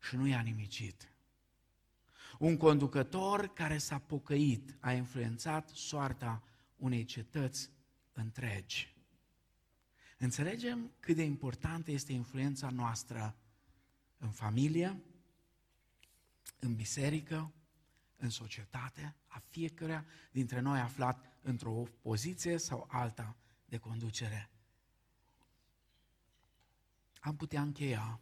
și 0.00 0.16
nu 0.16 0.26
i-a 0.26 0.40
nimicit. 0.40 1.12
Un 2.38 2.56
conducător 2.56 3.52
care 3.52 3.78
s-a 3.78 3.98
pocăit 3.98 4.76
a 4.80 4.92
influențat 4.92 5.68
soarta 5.68 6.42
unei 6.76 7.04
cetăți 7.04 7.70
întregi. 8.12 8.94
Înțelegem 10.18 10.90
cât 11.00 11.16
de 11.16 11.22
importantă 11.22 11.90
este 11.90 12.12
influența 12.12 12.70
noastră 12.70 13.36
în 14.18 14.30
familie, 14.30 15.02
în 16.58 16.74
biserică, 16.74 17.52
în 18.24 18.30
societate, 18.30 19.14
a 19.26 19.42
fiecăruia 19.48 20.04
dintre 20.30 20.60
noi 20.60 20.80
aflat 20.80 21.24
într-o 21.42 21.82
poziție 22.02 22.58
sau 22.58 22.86
alta 22.90 23.36
de 23.64 23.78
conducere. 23.78 24.50
Am 27.20 27.36
putea 27.36 27.62
încheia, 27.62 28.20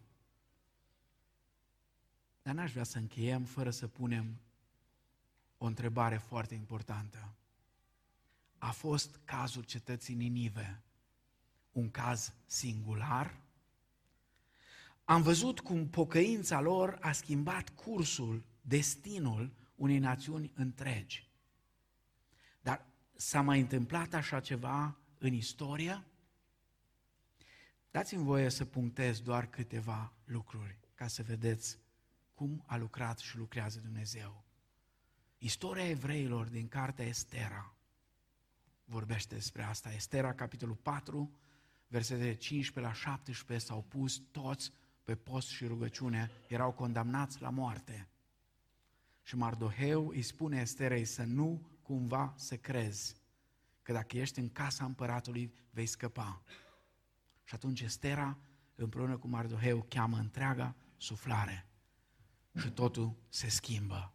dar 2.42 2.54
n-aș 2.54 2.72
vrea 2.72 2.84
să 2.84 2.98
încheiem 2.98 3.44
fără 3.44 3.70
să 3.70 3.88
punem 3.88 4.40
o 5.58 5.66
întrebare 5.66 6.16
foarte 6.16 6.54
importantă. 6.54 7.34
A 8.58 8.70
fost 8.70 9.20
cazul 9.24 9.62
cetății 9.62 10.14
Ninive 10.14 10.82
un 11.72 11.90
caz 11.90 12.32
singular? 12.46 13.40
Am 15.04 15.22
văzut 15.22 15.60
cum 15.60 15.88
pocăința 15.88 16.60
lor 16.60 16.98
a 17.00 17.12
schimbat 17.12 17.68
cursul, 17.68 18.44
destinul 18.60 19.52
unei 19.82 19.98
națiuni 19.98 20.52
întregi. 20.54 21.30
Dar 22.60 22.86
s-a 23.16 23.40
mai 23.40 23.60
întâmplat 23.60 24.14
așa 24.14 24.40
ceva 24.40 24.96
în 25.18 25.32
istorie? 25.32 26.04
Dați-mi 27.90 28.24
voie 28.24 28.48
să 28.48 28.64
punctez 28.64 29.20
doar 29.20 29.46
câteva 29.46 30.12
lucruri 30.24 30.78
ca 30.94 31.06
să 31.06 31.22
vedeți 31.22 31.78
cum 32.34 32.62
a 32.66 32.76
lucrat 32.76 33.18
și 33.18 33.36
lucrează 33.36 33.80
Dumnezeu. 33.80 34.44
Istoria 35.38 35.88
evreilor 35.88 36.46
din 36.46 36.68
cartea 36.68 37.04
Estera 37.04 37.74
vorbește 38.84 39.34
despre 39.34 39.62
asta. 39.62 39.92
Estera, 39.92 40.34
capitolul 40.34 40.76
4, 40.76 41.32
versetele 41.86 42.34
15 42.34 42.80
la 42.80 42.92
17, 42.92 43.66
s-au 43.66 43.82
pus 43.82 44.22
toți 44.30 44.72
pe 45.02 45.14
post 45.14 45.48
și 45.48 45.66
rugăciune, 45.66 46.30
erau 46.48 46.72
condamnați 46.72 47.40
la 47.40 47.50
moarte. 47.50 48.11
Și 49.22 49.36
Mardoheu 49.36 50.08
îi 50.08 50.22
spune 50.22 50.60
Esterei 50.60 51.04
să 51.04 51.22
nu 51.22 51.70
cumva 51.82 52.34
să 52.36 52.56
crezi 52.56 53.16
că 53.82 53.92
dacă 53.92 54.16
ești 54.16 54.38
în 54.38 54.50
casa 54.50 54.84
împăratului 54.84 55.52
vei 55.70 55.86
scăpa. 55.86 56.42
Și 57.44 57.54
atunci 57.54 57.80
Estera 57.80 58.38
împreună 58.74 59.16
cu 59.16 59.28
Mardoheu 59.28 59.86
cheamă 59.88 60.16
întreaga 60.16 60.74
suflare 60.96 61.66
și 62.60 62.70
totul 62.70 63.14
se 63.28 63.48
schimbă. 63.48 64.12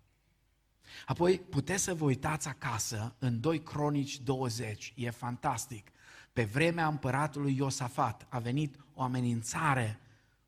Apoi 1.05 1.39
puteți 1.39 1.83
să 1.83 1.95
vă 1.95 2.03
uitați 2.03 2.47
acasă 2.47 3.15
în 3.19 3.39
2 3.39 3.63
Cronici 3.63 4.19
20, 4.19 4.93
e 4.95 5.09
fantastic. 5.09 5.91
Pe 6.33 6.43
vremea 6.43 6.87
împăratului 6.87 7.55
Iosafat 7.55 8.25
a 8.29 8.39
venit 8.39 8.79
o 8.93 9.01
amenințare 9.01 9.99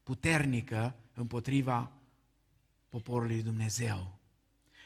puternică 0.03 0.95
împotriva 1.13 1.91
poporului 2.89 3.43
Dumnezeu. 3.43 4.18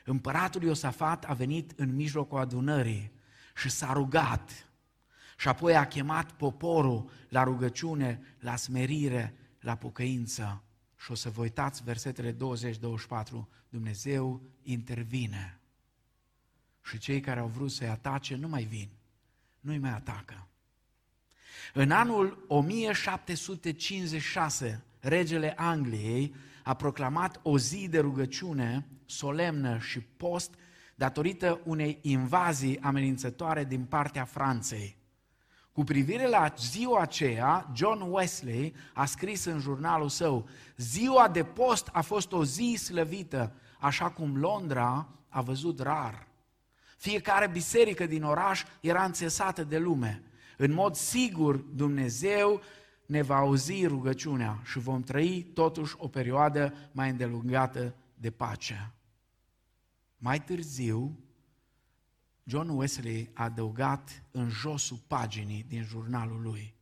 Împăratul 0.03 0.63
Iosafat 0.63 1.25
a 1.25 1.33
venit 1.33 1.71
în 1.75 1.95
mijlocul 1.95 2.39
adunării 2.39 3.11
și 3.55 3.69
s-a 3.69 3.93
rugat 3.93 4.67
și 5.37 5.47
apoi 5.47 5.75
a 5.75 5.87
chemat 5.87 6.31
poporul 6.31 7.09
la 7.29 7.43
rugăciune, 7.43 8.35
la 8.39 8.55
smerire, 8.55 9.35
la 9.59 9.75
pocăință. 9.75 10.63
Și 10.97 11.11
o 11.11 11.15
să 11.15 11.29
vă 11.29 11.41
uitați 11.41 11.83
versetele 11.83 12.33
20-24, 12.33 12.35
Dumnezeu 13.69 14.41
intervine. 14.61 15.59
Și 16.83 16.97
cei 16.97 17.19
care 17.19 17.39
au 17.39 17.47
vrut 17.47 17.71
să-i 17.71 17.87
atace 17.87 18.35
nu 18.35 18.47
mai 18.47 18.63
vin, 18.63 18.89
nu-i 19.59 19.77
mai 19.77 19.91
atacă. 19.91 20.47
În 21.73 21.91
anul 21.91 22.45
1756, 22.47 24.83
regele 24.99 25.53
Angliei 25.57 26.35
a 26.63 26.73
proclamat 26.73 27.39
o 27.43 27.57
zi 27.57 27.87
de 27.89 27.99
rugăciune 27.99 28.87
solemnă 29.05 29.77
și 29.77 29.99
post 29.99 30.53
datorită 30.95 31.61
unei 31.65 31.99
invazii 32.01 32.79
amenințătoare 32.79 33.63
din 33.63 33.83
partea 33.83 34.23
Franței. 34.23 34.97
Cu 35.71 35.83
privire 35.83 36.27
la 36.27 36.53
ziua 36.57 37.01
aceea, 37.01 37.71
John 37.75 38.01
Wesley 38.01 38.75
a 38.93 39.05
scris 39.05 39.45
în 39.45 39.59
jurnalul 39.59 40.09
său, 40.09 40.47
ziua 40.77 41.27
de 41.27 41.43
post 41.43 41.89
a 41.91 42.01
fost 42.01 42.31
o 42.31 42.45
zi 42.45 42.75
slăvită, 42.83 43.55
așa 43.79 44.09
cum 44.09 44.37
Londra 44.37 45.07
a 45.29 45.41
văzut 45.41 45.79
rar. 45.79 46.27
Fiecare 46.97 47.47
biserică 47.47 48.05
din 48.05 48.23
oraș 48.23 48.63
era 48.81 49.03
înțesată 49.03 49.63
de 49.63 49.77
lume. 49.77 50.23
În 50.57 50.73
mod 50.73 50.95
sigur, 50.95 51.55
Dumnezeu 51.55 52.61
ne 53.05 53.21
va 53.21 53.35
auzi 53.35 53.85
rugăciunea 53.85 54.61
și 54.63 54.79
vom 54.79 55.01
trăi 55.01 55.43
totuși 55.43 55.95
o 55.97 56.07
perioadă 56.07 56.73
mai 56.91 57.09
îndelungată 57.09 57.95
de 58.15 58.31
pace. 58.31 58.93
Mai 60.17 60.43
târziu, 60.43 61.19
John 62.43 62.69
Wesley 62.69 63.29
a 63.33 63.43
adăugat 63.43 64.23
în 64.31 64.49
josul 64.49 64.99
paginii 65.07 65.65
din 65.67 65.83
jurnalul 65.83 66.41
lui. 66.41 66.75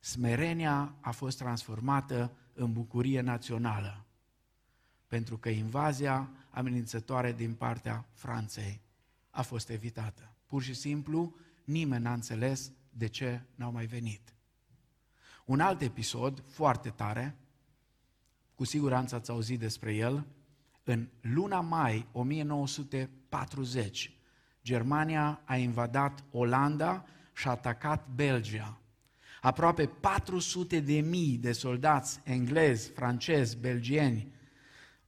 Smerenia 0.00 0.94
a 1.00 1.10
fost 1.10 1.38
transformată 1.38 2.36
în 2.52 2.72
bucurie 2.72 3.20
națională, 3.20 4.06
pentru 5.06 5.38
că 5.38 5.48
invazia 5.48 6.30
amenințătoare 6.50 7.32
din 7.32 7.54
partea 7.54 8.08
Franței 8.12 8.80
a 9.30 9.42
fost 9.42 9.68
evitată. 9.68 10.32
Pur 10.46 10.62
și 10.62 10.74
simplu, 10.74 11.34
nimeni 11.64 12.02
n-a 12.02 12.12
înțeles 12.12 12.72
de 12.90 13.06
ce 13.06 13.42
n-au 13.54 13.72
mai 13.72 13.86
venit. 13.86 14.37
Un 15.48 15.60
alt 15.60 15.80
episod 15.80 16.42
foarte 16.46 16.88
tare, 16.88 17.36
cu 18.54 18.64
siguranță 18.64 19.14
ați 19.14 19.30
auzit 19.30 19.58
despre 19.58 19.94
el, 19.94 20.26
în 20.84 21.08
luna 21.20 21.60
mai 21.60 22.06
1940, 22.12 24.12
Germania 24.62 25.40
a 25.44 25.56
invadat 25.56 26.24
Olanda 26.30 27.04
și 27.32 27.48
a 27.48 27.50
atacat 27.50 28.08
Belgia. 28.14 28.80
Aproape 29.40 29.86
400 29.86 30.80
de 30.80 31.00
mii 31.00 31.36
de 31.36 31.52
soldați 31.52 32.20
englezi, 32.24 32.90
francezi, 32.90 33.56
belgieni 33.56 34.32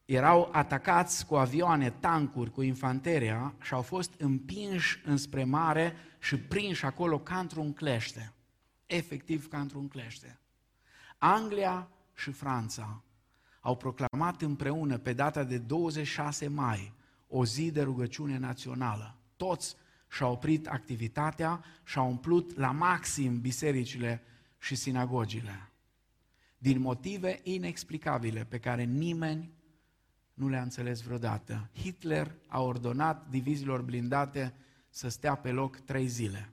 erau 0.05 0.49
atacați 0.53 1.27
cu 1.27 1.35
avioane, 1.35 1.91
tancuri, 1.91 2.51
cu 2.51 2.63
infanteria 2.63 3.55
și 3.63 3.75
au 3.75 3.83
fost 3.83 4.15
împinși 4.19 5.01
înspre 5.05 5.45
mare 5.45 5.95
și 6.19 6.39
prinși 6.39 6.85
acolo 6.85 7.19
ca 7.19 7.39
într-un 7.39 7.73
clește. 7.73 8.35
Efectiv 8.93 9.49
ca 9.49 9.61
într-un 9.61 9.89
clește. 9.89 10.39
Anglia 11.19 11.89
și 12.15 12.31
Franța 12.31 13.03
au 13.61 13.77
proclamat 13.77 14.43
împreună 14.43 14.99
pe 14.99 15.13
data 15.13 15.45
de 15.45 15.59
26 15.59 16.49
mai 16.49 16.93
o 17.29 17.45
zi 17.45 17.71
de 17.71 17.83
rugăciune 17.83 18.39
națională. 18.39 19.17
Toți 19.37 19.77
și-au 20.11 20.33
oprit 20.33 20.67
activitatea 20.67 21.65
și 21.85 21.99
au 21.99 22.09
umplut 22.09 22.57
la 22.57 22.71
maxim 22.71 23.41
bisericile 23.41 24.23
și 24.59 24.75
sinagogile. 24.75 25.71
Din 26.59 26.81
motive 26.81 27.41
inexplicabile 27.43 28.45
pe 28.45 28.59
care 28.59 28.83
nimeni 28.83 29.53
nu 30.35 30.49
le-a 30.49 30.63
înțeles 30.63 31.01
vreodată. 31.01 31.71
Hitler 31.75 32.35
a 32.47 32.61
ordonat 32.61 33.29
diviziilor 33.29 33.83
blindate 33.83 34.55
să 34.89 35.09
stea 35.09 35.35
pe 35.35 35.51
loc 35.51 35.77
trei 35.77 36.07
zile. 36.07 36.53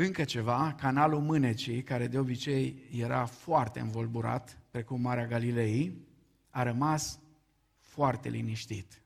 Încă 0.00 0.24
ceva, 0.24 0.74
canalul 0.80 1.20
Mânecii, 1.20 1.82
care 1.82 2.06
de 2.06 2.18
obicei 2.18 2.88
era 2.92 3.24
foarte 3.24 3.80
învolburat, 3.80 4.58
precum 4.70 5.00
Marea 5.00 5.26
Galilei, 5.26 6.06
a 6.50 6.62
rămas 6.62 7.18
foarte 7.78 8.28
liniștit. 8.28 9.02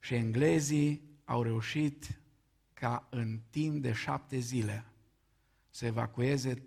Și 0.00 0.14
englezii 0.14 1.02
au 1.24 1.42
reușit 1.42 2.20
ca 2.72 3.06
în 3.10 3.40
timp 3.50 3.82
de 3.82 3.92
șapte 3.92 4.38
zile 4.38 4.84
să 5.70 5.86
evacueze 5.86 6.54
340.000 6.54 6.64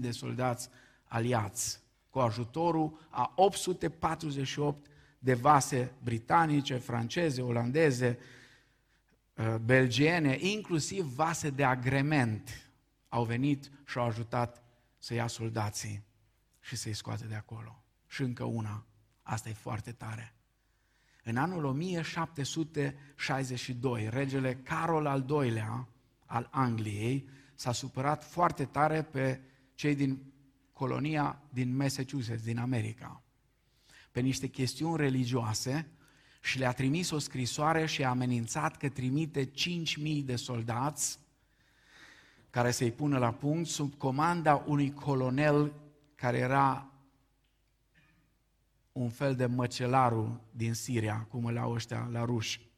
de 0.00 0.10
soldați 0.10 0.68
aliați 1.04 1.80
cu 2.10 2.18
ajutorul 2.18 3.06
a 3.10 3.32
848 3.36 4.86
de 5.18 5.34
vase 5.34 5.92
britanice, 6.02 6.74
franceze, 6.74 7.42
olandeze, 7.42 8.18
uh, 8.18 8.35
belgiene, 9.64 10.38
inclusiv 10.40 11.04
vase 11.04 11.50
de 11.50 11.64
agrement, 11.64 12.70
au 13.08 13.24
venit 13.24 13.70
și 13.86 13.98
au 13.98 14.06
ajutat 14.06 14.62
să 14.98 15.14
ia 15.14 15.26
soldații 15.26 16.04
și 16.60 16.76
să-i 16.76 16.94
scoate 16.94 17.24
de 17.24 17.34
acolo. 17.34 17.84
Și 18.06 18.22
încă 18.22 18.44
una, 18.44 18.86
asta 19.22 19.48
e 19.48 19.52
foarte 19.52 19.92
tare. 19.92 20.34
În 21.22 21.36
anul 21.36 21.64
1762, 21.64 24.08
regele 24.10 24.54
Carol 24.54 25.06
al 25.06 25.26
II-lea 25.28 25.88
al 26.26 26.48
Angliei 26.50 27.28
s-a 27.54 27.72
supărat 27.72 28.24
foarte 28.24 28.64
tare 28.64 29.02
pe 29.02 29.40
cei 29.74 29.94
din 29.94 30.32
colonia 30.72 31.42
din 31.48 31.76
Massachusetts, 31.76 32.42
din 32.42 32.58
America, 32.58 33.22
pe 34.10 34.20
niște 34.20 34.46
chestiuni 34.46 34.96
religioase 34.96 35.88
și 36.46 36.58
le-a 36.58 36.72
trimis 36.72 37.10
o 37.10 37.18
scrisoare 37.18 37.86
și 37.86 38.04
a 38.04 38.08
amenințat 38.08 38.76
că 38.76 38.88
trimite 38.88 39.50
5.000 39.50 39.52
de 40.24 40.36
soldați 40.36 41.18
care 42.50 42.70
să-i 42.70 42.90
pună 42.90 43.18
la 43.18 43.32
punct 43.32 43.68
sub 43.68 43.94
comanda 43.94 44.64
unui 44.66 44.92
colonel 44.92 45.72
care 46.14 46.38
era 46.38 46.90
un 48.92 49.10
fel 49.10 49.36
de 49.36 49.46
măcelarul 49.46 50.40
din 50.50 50.74
Siria, 50.74 51.26
cum 51.30 51.44
îl 51.44 51.58
au 51.58 51.72
ăștia 51.72 52.08
la 52.12 52.24
ruși. 52.24 52.70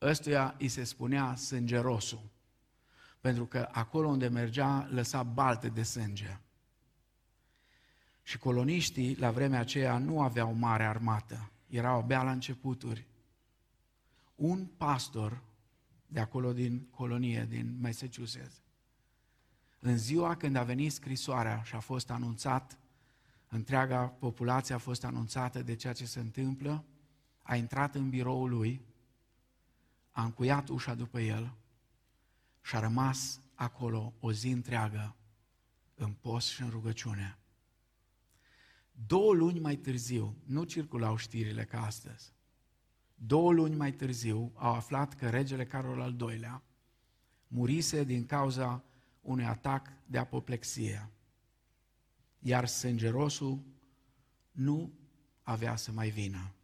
Ăstuia 0.00 0.54
îi 0.58 0.68
se 0.68 0.84
spunea 0.84 1.34
sângerosul, 1.34 2.22
pentru 3.20 3.46
că 3.46 3.68
acolo 3.72 4.08
unde 4.08 4.28
mergea 4.28 4.88
lăsa 4.90 5.22
balte 5.22 5.68
de 5.68 5.82
sânge. 5.82 6.38
Și 8.22 8.38
coloniștii 8.38 9.16
la 9.16 9.30
vremea 9.30 9.60
aceea 9.60 9.98
nu 9.98 10.20
aveau 10.20 10.52
mare 10.52 10.84
armată, 10.84 11.51
erau 11.76 11.96
abia 11.96 12.22
la 12.22 12.30
începuturi. 12.30 13.06
Un 14.34 14.66
pastor 14.66 15.42
de 16.06 16.20
acolo 16.20 16.52
din 16.52 16.86
colonie, 16.90 17.46
din 17.48 17.76
Massachusetts, 17.80 18.62
în 19.78 19.98
ziua 19.98 20.36
când 20.36 20.56
a 20.56 20.62
venit 20.62 20.92
scrisoarea 20.92 21.62
și 21.62 21.74
a 21.74 21.80
fost 21.80 22.10
anunțat, 22.10 22.78
întreaga 23.48 24.06
populație 24.06 24.74
a 24.74 24.78
fost 24.78 25.04
anunțată 25.04 25.62
de 25.62 25.74
ceea 25.74 25.92
ce 25.92 26.06
se 26.06 26.20
întâmplă, 26.20 26.84
a 27.42 27.56
intrat 27.56 27.94
în 27.94 28.08
biroul 28.08 28.50
lui, 28.50 28.80
a 30.10 30.22
încuiat 30.24 30.68
ușa 30.68 30.94
după 30.94 31.20
el 31.20 31.52
și 32.62 32.76
a 32.76 32.80
rămas 32.80 33.40
acolo 33.54 34.12
o 34.20 34.32
zi 34.32 34.48
întreagă 34.48 35.16
în 35.94 36.12
post 36.12 36.48
și 36.48 36.62
în 36.62 36.70
rugăciune. 36.70 37.36
Două 39.06 39.32
luni 39.34 39.58
mai 39.58 39.76
târziu, 39.76 40.36
nu 40.44 40.64
circulau 40.64 41.16
știrile 41.16 41.64
ca 41.64 41.84
astăzi, 41.84 42.32
două 43.14 43.52
luni 43.52 43.74
mai 43.74 43.92
târziu 43.92 44.52
au 44.54 44.74
aflat 44.74 45.14
că 45.14 45.30
regele 45.30 45.64
Carol 45.64 46.00
al 46.00 46.16
II-lea 46.20 46.62
murise 47.48 48.04
din 48.04 48.26
cauza 48.26 48.84
unui 49.20 49.44
atac 49.44 49.92
de 50.06 50.18
apoplexie. 50.18 51.10
Iar 52.38 52.66
sângerosul 52.66 53.62
nu 54.52 54.92
avea 55.42 55.76
să 55.76 55.92
mai 55.92 56.10
vină. 56.10 56.54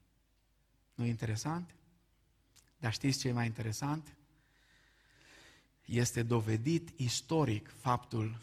nu 0.94 1.04
e 1.04 1.08
interesant? 1.08 1.74
Dar 2.78 2.92
știți 2.92 3.18
ce 3.18 3.28
e 3.28 3.32
mai 3.32 3.46
interesant? 3.46 4.16
Este 5.84 6.22
dovedit 6.22 6.92
istoric 6.96 7.68
faptul 7.68 8.30
că 8.30 8.40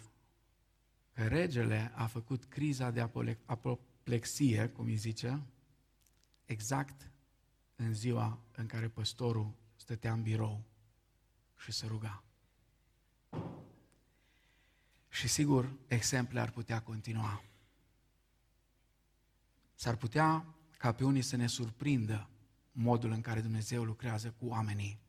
regele 1.15 1.91
a 1.95 2.05
făcut 2.05 2.45
criza 2.45 2.91
de 2.91 3.09
apoplexie, 3.45 4.67
cum 4.67 4.85
îi 4.85 4.95
zice, 4.95 5.41
exact 6.45 7.11
în 7.75 7.93
ziua 7.93 8.39
în 8.55 8.65
care 8.65 8.87
păstorul 8.87 9.53
stătea 9.75 10.13
în 10.13 10.21
birou 10.21 10.63
și 11.57 11.71
se 11.71 11.87
ruga. 11.87 12.23
Și 15.09 15.27
sigur, 15.27 15.73
exemple 15.87 16.39
ar 16.39 16.51
putea 16.51 16.81
continua. 16.81 17.43
S-ar 19.75 19.95
putea 19.95 20.45
ca 20.77 20.91
pe 20.91 21.03
unii 21.03 21.21
să 21.21 21.35
ne 21.35 21.47
surprindă 21.47 22.29
modul 22.71 23.11
în 23.11 23.21
care 23.21 23.41
Dumnezeu 23.41 23.83
lucrează 23.83 24.35
cu 24.39 24.45
oamenii. 24.45 24.99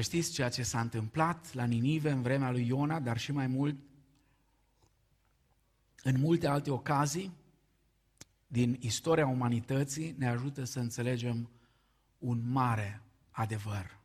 Știți 0.00 0.32
ceea 0.32 0.48
ce 0.48 0.62
s-a 0.62 0.80
întâmplat 0.80 1.52
la 1.52 1.64
Ninive 1.64 2.10
în 2.10 2.22
vremea 2.22 2.50
lui 2.50 2.66
Iona, 2.66 3.00
dar 3.00 3.18
și 3.18 3.32
mai 3.32 3.46
mult 3.46 3.76
în 6.02 6.20
multe 6.20 6.46
alte 6.46 6.70
ocazii 6.70 7.32
din 8.46 8.76
istoria 8.80 9.26
umanității 9.26 10.14
ne 10.18 10.28
ajută 10.28 10.64
să 10.64 10.78
înțelegem 10.78 11.50
un 12.18 12.50
mare 12.50 13.02
adevăr. 13.30 13.98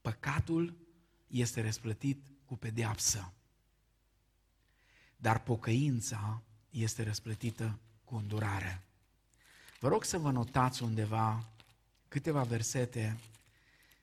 Păcatul 0.00 0.74
este 1.26 1.62
răsplătit 1.62 2.26
cu 2.44 2.56
pedeapsă, 2.56 3.32
dar 5.16 5.42
pocăința 5.42 6.42
este 6.70 7.02
răsplătită 7.02 7.78
cu 8.04 8.14
îndurare. 8.14 8.82
Vă 9.80 9.88
rog 9.88 10.04
să 10.04 10.18
vă 10.18 10.30
notați 10.30 10.82
undeva 10.82 11.48
câteva 12.08 12.42
versete 12.42 13.18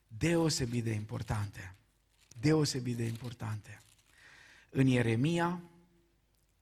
deosebit 0.07 0.83
de 0.83 0.91
importante. 0.91 1.75
Deosebit 2.39 2.95
de 2.95 3.03
importante. 3.03 3.81
În 4.69 4.87
Ieremia, 4.87 5.61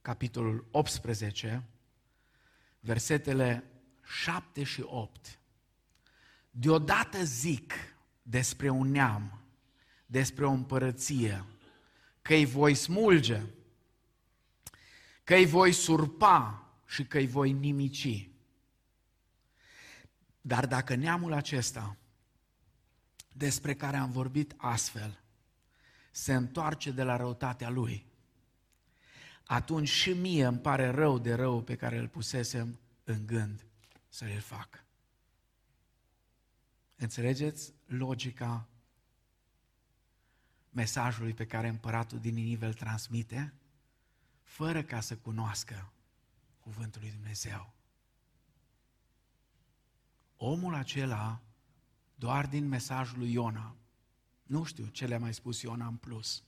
capitolul 0.08 0.68
18, 0.72 1.64
versetele 2.80 3.64
7 4.22 4.64
și 4.64 4.82
8. 4.86 5.40
Deodată 6.52 7.24
zic 7.24 7.74
despre 8.22 8.70
un 8.70 8.92
neam, 8.92 9.42
despre 10.06 10.46
o 10.46 10.50
împărăție, 10.50 11.46
că 12.22 12.34
îi 12.34 12.46
voi 12.46 12.76
smulge, 12.76 13.42
că 15.24 15.36
îi 15.36 15.46
voi 15.46 15.72
surpa 15.72 16.70
și 16.86 17.06
că 17.06 17.18
îi 17.18 17.28
voi 17.28 17.52
nimici. 17.52 18.30
Dar 20.42 20.68
dacă 20.68 20.96
neamul 20.96 21.34
acesta, 21.34 21.98
despre 23.34 23.76
care 23.76 23.98
am 23.98 24.12
vorbit 24.12 24.54
astfel, 24.58 25.20
se 26.12 26.34
întoarce 26.34 26.92
de 26.92 27.04
la 27.04 27.16
răutatea 27.16 27.70
lui, 27.70 28.06
atunci 29.48 29.88
și 29.88 30.14
mie 30.14 30.46
îmi 30.46 30.60
pare 30.60 30.90
rău 30.90 31.20
de 31.20 31.34
rău 31.34 31.62
pe 31.62 31.76
care 31.76 31.98
îl 31.98 32.08
pusesem 32.08 32.80
în 33.04 33.26
gând 33.26 33.66
să 34.10 34.26
l 34.26 34.40
fac. 34.40 34.84
Înțelegeți 36.96 37.74
logica 37.86 38.68
mesajului 40.70 41.34
pe 41.34 41.46
care 41.46 41.68
împăratul 41.68 42.20
din 42.20 42.34
Ninive 42.34 42.66
îl 42.66 42.74
transmite, 42.74 43.54
fără 44.44 44.84
ca 44.84 45.00
să 45.00 45.16
cunoască 45.16 45.92
cuvântul 46.60 47.02
lui 47.02 47.12
Dumnezeu. 47.12 47.74
Omul 50.38 50.74
acela, 50.74 51.42
doar 52.16 52.48
din 52.48 52.68
mesajul 52.68 53.18
lui 53.18 53.32
Iona, 53.32 53.76
nu 54.44 54.64
știu 54.64 54.86
ce 54.86 55.06
le-a 55.06 55.20
mai 55.20 55.34
spus 55.34 55.62
Iona 55.62 55.88
în 55.88 55.96
plus. 55.96 56.44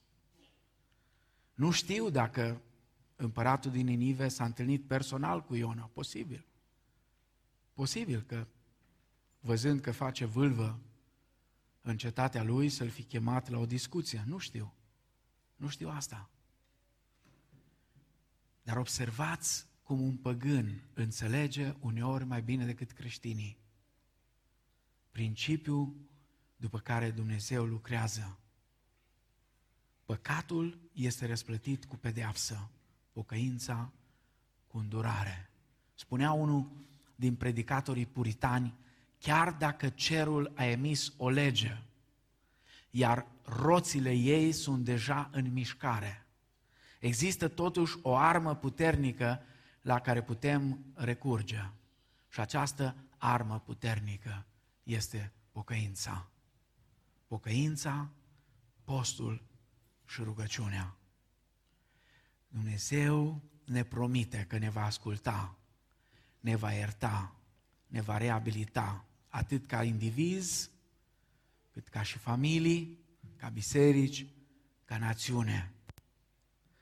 Nu 1.54 1.72
știu 1.72 2.10
dacă 2.10 2.62
împăratul 3.22 3.72
din 3.72 3.86
Ninive 3.86 4.28
s-a 4.28 4.46
întâlnit 4.46 4.88
personal 4.88 5.44
cu 5.44 5.56
Iona. 5.56 5.90
Posibil. 5.94 6.46
Posibil 7.74 8.22
că, 8.22 8.48
văzând 9.40 9.82
că 9.82 9.92
face 9.92 10.26
vâlvă 10.26 10.80
în 11.82 11.98
cetatea 11.98 12.44
lui, 12.44 12.70
să-l 12.70 12.90
fi 12.90 13.04
chemat 13.04 13.50
la 13.50 13.58
o 13.58 13.66
discuție. 13.66 14.24
Nu 14.28 14.38
știu. 14.38 14.74
Nu 15.56 15.68
știu 15.68 15.90
asta. 15.90 16.30
Dar 18.64 18.78
observați 18.78 19.68
cum 19.84 20.02
un 20.02 20.18
păgân 20.18 20.82
înțelege 20.94 21.74
uneori 21.80 22.26
mai 22.26 22.42
bine 22.42 22.66
decât 22.66 22.92
creștinii 22.92 23.58
principiul 25.12 25.96
după 26.56 26.80
care 26.80 27.12
Dumnezeu 27.12 27.66
lucrează. 27.66 28.40
Păcatul 30.06 30.90
este 30.94 31.26
răsplătit 31.26 31.86
cu 31.86 31.98
pedeapsă 31.98 32.72
pocăința 33.12 33.92
cu 34.68 34.78
îndurare. 34.78 35.50
Spunea 35.96 36.32
unul 36.32 36.72
din 37.16 37.36
predicatorii 37.36 38.06
puritani, 38.06 38.74
chiar 39.18 39.52
dacă 39.52 39.90
cerul 39.90 40.52
a 40.56 40.66
emis 40.66 41.14
o 41.18 41.30
lege, 41.30 41.82
iar 42.90 43.28
roțile 43.44 44.12
ei 44.12 44.52
sunt 44.52 44.86
deja 44.86 45.30
în 45.32 45.52
mișcare, 45.52 46.26
există 47.00 47.48
totuși 47.48 47.98
o 48.02 48.16
armă 48.16 48.56
puternică 48.56 49.42
la 49.82 50.00
care 50.00 50.24
putem 50.24 50.86
recurge. 50.94 51.70
Și 52.30 52.40
această 52.40 52.96
armă 53.18 53.60
puternică 53.60 54.46
este 54.84 55.34
pocăința. 55.52 56.28
Pocăința, 57.28 58.10
postul 58.84 59.44
și 60.06 60.22
rugăciunea. 60.24 60.99
Dumnezeu 62.50 63.42
ne 63.66 63.84
promite 63.84 64.46
că 64.48 64.58
ne 64.58 64.70
va 64.70 64.86
asculta, 64.86 65.58
ne 66.40 66.56
va 66.56 66.72
ierta, 66.72 67.36
ne 67.88 68.02
va 68.02 68.18
reabilita, 68.18 69.06
atât 69.28 69.68
ca 69.68 69.84
indivizi, 69.84 70.70
cât 71.72 71.88
ca 71.88 72.02
și 72.02 72.18
familii, 72.18 73.00
ca 73.36 73.50
biserici, 73.50 74.26
ca 74.86 74.98
națiune. 74.98 75.74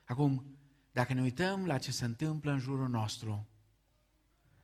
Acum, 0.04 0.58
dacă 0.92 1.12
ne 1.12 1.20
uităm 1.20 1.66
la 1.66 1.78
ce 1.78 1.92
se 1.92 2.04
întâmplă 2.04 2.52
în 2.52 2.58
jurul 2.58 2.88
nostru 2.88 3.46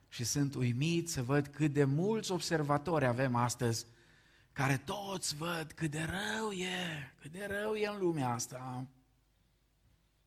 și 0.08 0.24
sunt 0.24 0.54
uimit 0.54 1.10
să 1.10 1.22
văd 1.22 1.46
cât 1.46 1.72
de 1.72 1.84
mulți 1.84 2.32
observatori 2.32 3.06
avem 3.06 3.34
astăzi 3.34 3.86
care 4.52 4.76
toți 4.76 5.36
văd 5.36 5.72
cât 5.72 5.90
de 5.90 6.02
rău 6.02 6.50
e, 6.50 7.12
cât 7.20 7.32
de 7.32 7.46
rău 7.50 7.74
e 7.74 7.86
în 7.86 7.98
lumea 7.98 8.28
asta, 8.28 8.86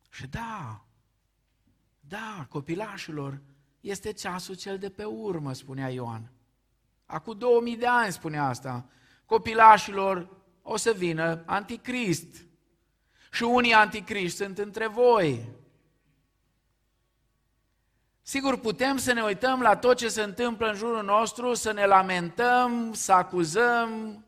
și 0.08 0.26
da, 0.26 0.84
da, 2.00 2.46
copilașilor, 2.48 3.40
este 3.80 4.12
ceasul 4.12 4.54
cel 4.54 4.78
de 4.78 4.90
pe 4.90 5.04
urmă, 5.04 5.52
spunea 5.52 5.88
Ioan. 5.88 6.32
Acum 7.06 7.38
2000 7.38 7.76
de 7.76 7.86
ani 7.86 8.12
spunea 8.12 8.44
asta. 8.44 8.86
Copilașilor 9.24 10.28
o 10.62 10.76
să 10.76 10.92
vină 10.92 11.42
anticrist. 11.46 12.46
Și 13.30 13.42
unii 13.42 13.72
anticriști 13.72 14.36
sunt 14.36 14.58
între 14.58 14.86
voi. 14.86 15.48
Sigur, 18.22 18.58
putem 18.58 18.96
să 18.96 19.12
ne 19.12 19.22
uităm 19.22 19.60
la 19.60 19.76
tot 19.76 19.96
ce 19.96 20.08
se 20.08 20.22
întâmplă 20.22 20.68
în 20.68 20.74
jurul 20.74 21.04
nostru, 21.04 21.54
să 21.54 21.72
ne 21.72 21.86
lamentăm, 21.86 22.92
să 22.92 23.12
acuzăm, 23.12 24.24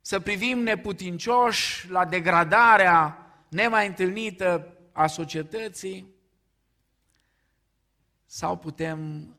să 0.00 0.20
privim 0.20 0.58
neputincioși 0.58 1.90
la 1.90 2.04
degradarea 2.04 3.27
nemai 3.50 3.86
întâlnită 3.86 4.78
a 4.92 5.06
societății, 5.06 6.16
sau 8.30 8.58
putem 8.58 9.32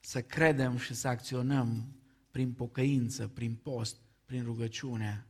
să 0.00 0.22
credem 0.22 0.76
și 0.76 0.94
să 0.94 1.08
acționăm 1.08 1.96
prin 2.30 2.52
pocăință, 2.52 3.28
prin 3.28 3.54
post, 3.54 3.96
prin 4.24 4.44
rugăciune 4.44 5.26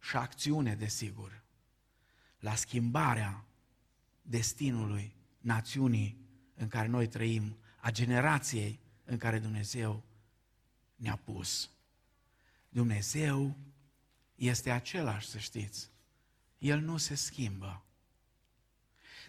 și 0.00 0.16
acțiune, 0.16 0.74
desigur, 0.74 1.42
la 2.38 2.54
schimbarea 2.54 3.44
destinului 4.22 5.16
națiunii 5.38 6.20
în 6.54 6.68
care 6.68 6.88
noi 6.88 7.06
trăim, 7.06 7.58
a 7.80 7.90
generației 7.90 8.80
în 9.04 9.16
care 9.16 9.38
Dumnezeu 9.38 10.02
ne-a 10.96 11.16
pus. 11.16 11.70
Dumnezeu 12.68 13.56
este 14.34 14.70
același, 14.70 15.28
să 15.28 15.38
știți. 15.38 15.90
El 16.58 16.80
nu 16.80 16.96
se 16.96 17.14
schimbă. 17.14 17.84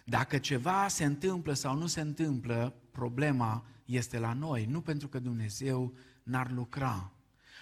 Dacă 0.04 0.38
ceva 0.38 0.88
se 0.88 1.04
întâmplă 1.04 1.52
sau 1.52 1.76
nu 1.76 1.86
se 1.86 2.00
întâmplă, 2.00 2.74
problema 2.90 3.66
este 3.84 4.18
la 4.18 4.32
noi, 4.32 4.64
nu 4.64 4.80
pentru 4.80 5.08
că 5.08 5.18
Dumnezeu 5.18 5.94
n-ar 6.22 6.50
lucra, 6.50 7.12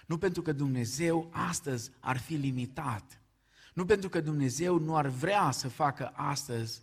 nu 0.06 0.18
pentru 0.18 0.42
că 0.42 0.52
Dumnezeu 0.52 1.28
astăzi 1.32 1.90
ar 2.00 2.16
fi 2.16 2.34
limitat, 2.34 3.20
nu 3.74 3.84
pentru 3.84 4.08
că 4.08 4.20
Dumnezeu 4.20 4.78
nu 4.78 4.96
ar 4.96 5.06
vrea 5.06 5.50
să 5.50 5.68
facă 5.68 6.08
astăzi 6.08 6.80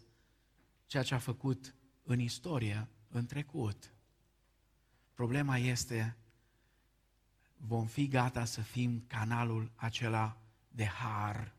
ceea 0.85 1.03
ce 1.03 1.13
a 1.13 1.17
făcut 1.17 1.75
în 2.03 2.19
istorie, 2.19 2.87
în 3.09 3.25
trecut. 3.25 3.93
Problema 5.13 5.57
este, 5.57 6.17
vom 7.57 7.85
fi 7.85 8.07
gata 8.07 8.45
să 8.45 8.61
fim 8.61 9.03
canalul 9.07 9.71
acela 9.75 10.37
de 10.67 10.85
har 10.85 11.53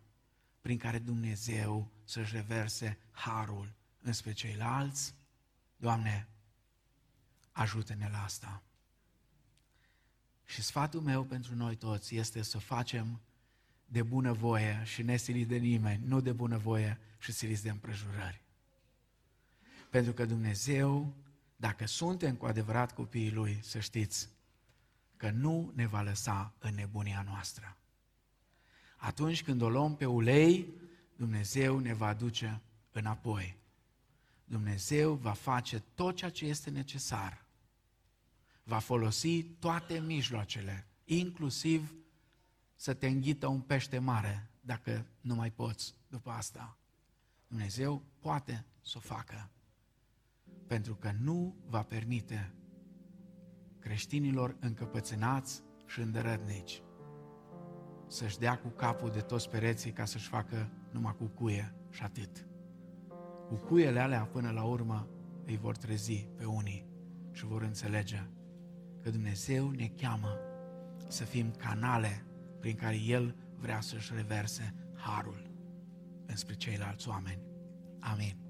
prin 0.65 0.79
care 0.79 0.99
Dumnezeu 0.99 1.91
să-și 2.05 2.35
reverse 2.35 2.99
harul 3.11 3.73
înspre 4.03 4.33
ceilalți. 4.33 5.15
Doamne, 5.77 6.29
ajută-ne 7.53 8.09
la 8.09 8.23
asta. 8.23 8.63
Și 10.45 10.63
sfatul 10.63 11.01
meu 11.01 11.25
pentru 11.25 11.55
noi 11.55 11.77
toți 11.77 12.17
este 12.17 12.43
să 12.43 12.59
facem 12.59 13.21
de 13.87 14.03
bună 14.03 14.33
voie 14.33 14.83
și 14.85 15.03
nesilit 15.03 15.49
de 15.49 15.57
nimeni, 15.57 16.07
nu 16.07 16.21
de 16.21 16.33
bună 16.33 16.59
voie 16.59 16.99
și 17.19 17.33
siliți 17.33 17.63
de 17.63 17.71
împrejurări. 17.71 18.43
Pentru 19.91 20.13
că 20.13 20.25
Dumnezeu, 20.25 21.17
dacă 21.57 21.87
suntem 21.87 22.37
cu 22.37 22.47
adevărat 22.47 22.95
copiii 22.95 23.33
Lui, 23.33 23.59
să 23.63 23.81
știți 23.81 24.29
că 25.17 25.31
nu 25.31 25.73
ne 25.75 25.87
va 25.87 26.03
lăsa 26.03 26.55
în 26.59 26.75
nebunia 26.75 27.23
noastră. 27.23 27.77
Atunci 29.05 29.43
când 29.43 29.61
o 29.61 29.69
luăm 29.69 29.97
pe 29.97 30.07
ulei, 30.07 30.75
Dumnezeu 31.17 31.79
ne 31.79 31.95
va 31.95 32.07
aduce 32.07 32.61
înapoi. 32.93 33.57
Dumnezeu 34.45 35.15
va 35.15 35.33
face 35.33 35.83
tot 35.95 36.17
ceea 36.17 36.31
ce 36.31 36.47
este 36.47 36.71
necesar. 36.71 37.47
Va 38.63 38.79
folosi 38.79 39.43
toate 39.43 39.99
mijloacele, 39.99 40.87
inclusiv 41.05 41.95
să 42.75 42.95
te 42.95 43.07
înghită 43.07 43.47
un 43.47 43.61
pește 43.61 43.99
mare, 43.99 44.51
dacă 44.61 45.07
nu 45.21 45.35
mai 45.35 45.51
poți 45.51 45.95
după 46.09 46.31
asta. 46.31 46.79
Dumnezeu 47.49 48.03
poate 48.21 48.65
să 48.83 48.95
o 48.97 49.01
facă. 49.01 49.51
Pentru 50.67 50.95
că 50.95 51.13
nu 51.21 51.57
va 51.67 51.83
permite 51.83 52.55
creștinilor 53.79 54.57
încăpățânați 54.61 55.63
și 55.87 56.01
îndărătnici 56.01 56.84
să-și 58.15 58.39
dea 58.39 58.59
cu 58.59 58.69
capul 58.69 59.11
de 59.11 59.21
toți 59.21 59.49
pereții 59.49 59.93
ca 59.93 60.05
să-și 60.05 60.29
facă 60.29 60.71
numai 60.91 61.15
cu 61.19 61.25
cuie 61.25 61.75
și 61.91 62.03
atât. 62.03 62.47
Cu 63.49 63.55
cuiele 63.55 64.01
alea 64.01 64.29
până 64.33 64.51
la 64.51 64.63
urmă 64.63 65.09
îi 65.47 65.57
vor 65.57 65.77
trezi 65.77 66.29
pe 66.37 66.45
unii 66.45 66.87
și 67.33 67.45
vor 67.45 67.63
înțelege 67.63 68.27
că 69.01 69.11
Dumnezeu 69.11 69.71
ne 69.71 69.87
cheamă 69.97 70.39
să 71.09 71.25
fim 71.25 71.51
canale 71.51 72.25
prin 72.61 72.75
care 72.75 72.97
El 72.97 73.37
vrea 73.57 73.81
să-și 73.81 74.13
reverse 74.15 74.75
harul 74.95 75.51
înspre 76.27 76.55
ceilalți 76.55 77.09
oameni. 77.09 77.43
Amin. 78.01 78.44